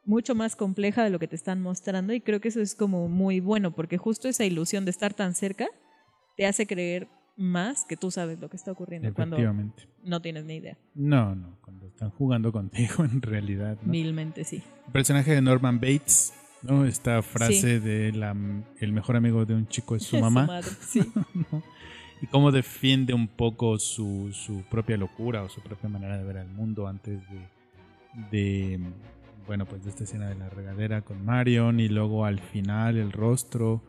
[0.05, 3.09] mucho más compleja de lo que te están mostrando y creo que eso es como
[3.09, 5.68] muy bueno porque justo esa ilusión de estar tan cerca
[6.38, 7.09] te hace creer
[7.39, 9.39] más que tú sabes lo que está ocurriendo cuando
[10.03, 10.76] no tienes ni idea.
[10.95, 13.78] No, no, cuando están jugando contigo en realidad.
[13.80, 13.91] ¿no?
[13.91, 14.62] Milmente sí.
[14.86, 16.84] El personaje de Norman Bates, ¿no?
[16.84, 18.34] Esta frase de la,
[18.80, 20.47] el mejor amigo de un chico es su mamá.
[20.47, 21.01] madre, sí.
[21.14, 21.62] ¿no?
[22.20, 26.39] Y cómo defiende un poco su, su propia locura o su propia manera de ver
[26.39, 28.80] al mundo antes de, de,
[29.47, 33.12] bueno, pues de esta escena de la regadera con Marion y luego al final el
[33.12, 33.80] rostro,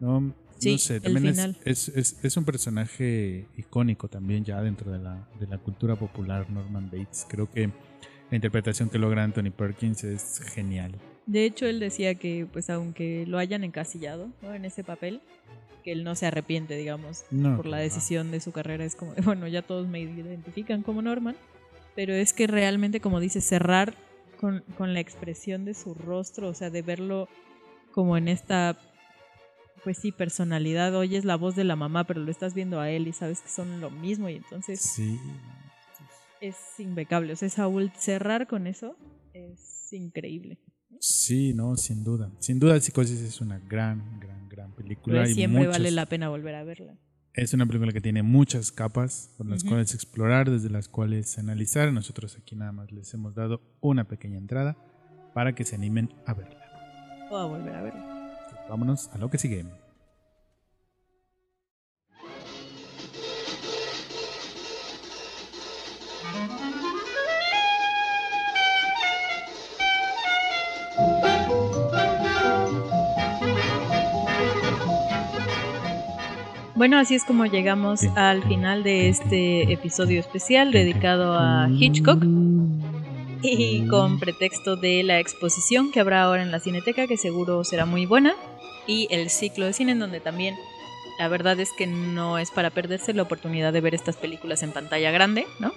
[0.00, 0.34] ¿no?
[0.58, 1.56] Sí, no sé, el también es, final.
[1.64, 6.50] es, es, es un personaje icónico también ya dentro de la, de la cultura popular,
[6.50, 7.26] Norman Bates.
[7.28, 7.70] Creo que
[8.30, 10.92] la interpretación que logra Anthony Perkins es genial.
[11.26, 14.54] De hecho, él decía que, pues, aunque lo hayan encasillado ¿no?
[14.54, 15.20] en ese papel,
[15.84, 18.84] que él no se arrepiente, digamos, No, por la decisión de su carrera.
[18.84, 21.36] Es como, bueno, ya todos me identifican como Norman,
[21.94, 23.94] pero es que realmente, como dice, cerrar
[24.40, 27.28] con, con la expresión de su rostro, o sea, de verlo
[27.92, 28.78] como en esta,
[29.88, 30.94] pues sí, personalidad.
[30.94, 33.48] Oyes la voz de la mamá, pero lo estás viendo a él y sabes que
[33.48, 35.18] son lo mismo y entonces Sí.
[36.42, 37.32] es impecable.
[37.32, 38.96] O sea, Saúl, cerrar con eso
[39.32, 40.58] es increíble.
[41.00, 42.30] Sí, no, sin duda.
[42.38, 45.20] Sin duda, Psicosis es una gran, gran, gran película.
[45.22, 46.94] Pero y siempre muchas- vale la pena volver a verla.
[47.32, 49.70] Es una película que tiene muchas capas por las Ujú.
[49.70, 51.90] cuales explorar, desde las cuales analizar.
[51.94, 54.76] Nosotros aquí nada más les hemos dado una pequeña entrada
[55.32, 56.60] para que se animen a verla.
[57.30, 58.17] O a volver a verla.
[58.68, 59.64] Vámonos a lo que sigue.
[76.78, 82.22] Bueno, así es como llegamos al final de este episodio especial dedicado a Hitchcock
[83.42, 87.84] y con pretexto de la exposición que habrá ahora en la Cineteca, que seguro será
[87.84, 88.34] muy buena,
[88.88, 90.56] y el ciclo de cine en donde también
[91.20, 94.72] la verdad es que no es para perderse la oportunidad de ver estas películas en
[94.72, 95.72] pantalla grande, ¿no?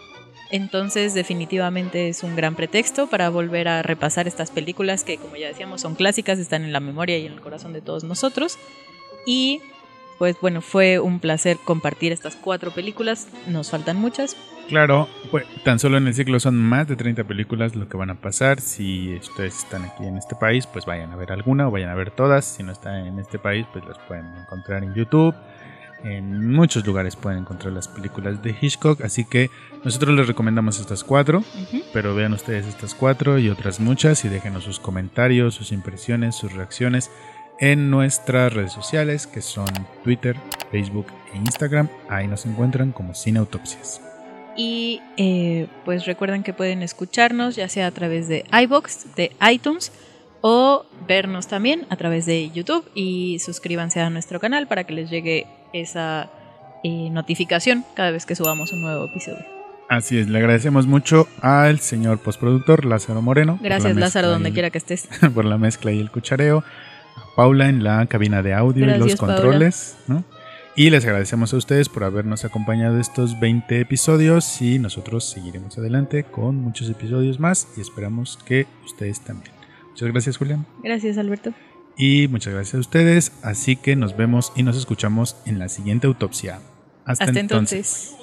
[0.49, 5.47] Entonces definitivamente es un gran pretexto para volver a repasar estas películas que como ya
[5.47, 8.57] decíamos son clásicas, están en la memoria y en el corazón de todos nosotros.
[9.25, 9.61] Y
[10.21, 13.27] pues bueno, fue un placer compartir estas cuatro películas.
[13.47, 14.37] Nos faltan muchas.
[14.69, 18.11] Claro, pues, tan solo en el ciclo son más de 30 películas lo que van
[18.11, 18.61] a pasar.
[18.61, 21.95] Si ustedes están aquí en este país, pues vayan a ver alguna o vayan a
[21.95, 22.45] ver todas.
[22.45, 25.33] Si no están en este país, pues las pueden encontrar en YouTube.
[26.03, 29.01] En muchos lugares pueden encontrar las películas de Hitchcock.
[29.01, 29.49] Así que
[29.83, 31.43] nosotros les recomendamos estas cuatro.
[31.93, 36.53] Pero vean ustedes estas cuatro y otras muchas y déjenos sus comentarios, sus impresiones, sus
[36.53, 37.09] reacciones
[37.61, 39.69] en nuestras redes sociales que son
[40.03, 40.35] Twitter,
[40.71, 41.87] Facebook e Instagram.
[42.09, 44.01] Ahí nos encuentran como Cine Autopsias.
[44.57, 49.93] Y eh, pues recuerden que pueden escucharnos ya sea a través de iBox, de iTunes
[50.41, 55.09] o vernos también a través de YouTube y suscríbanse a nuestro canal para que les
[55.09, 56.29] llegue esa
[56.83, 59.45] eh, notificación cada vez que subamos un nuevo episodio.
[59.87, 63.59] Así es, le agradecemos mucho al señor postproductor Lázaro Moreno.
[63.61, 65.07] la Gracias Lázaro, donde quiera que estés.
[65.33, 66.63] por la mezcla y el cuchareo.
[67.15, 69.35] A Paula en la cabina de audio y los Paula.
[69.35, 69.97] controles.
[70.07, 70.23] ¿no?
[70.75, 76.23] Y les agradecemos a ustedes por habernos acompañado estos 20 episodios y nosotros seguiremos adelante
[76.23, 79.53] con muchos episodios más y esperamos que ustedes también.
[79.89, 81.53] Muchas gracias Julián Gracias Alberto.
[81.97, 83.33] y muchas gracias a ustedes.
[83.43, 86.61] Así que nos vemos y nos escuchamos en la siguiente autopsia.
[87.03, 88.11] Hasta, Hasta entonces.
[88.13, 88.17] entonces.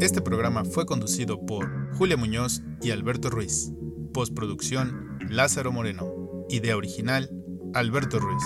[0.00, 3.72] Este programa fue conducido por Julia Muñoz y Alberto Ruiz.
[4.12, 6.06] Postproducción Lázaro Moreno.
[6.50, 7.30] Idea original
[7.72, 8.42] Alberto Ruiz.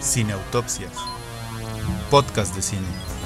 [0.00, 0.92] Cineautopsias.
[2.10, 3.19] Podcast de cine.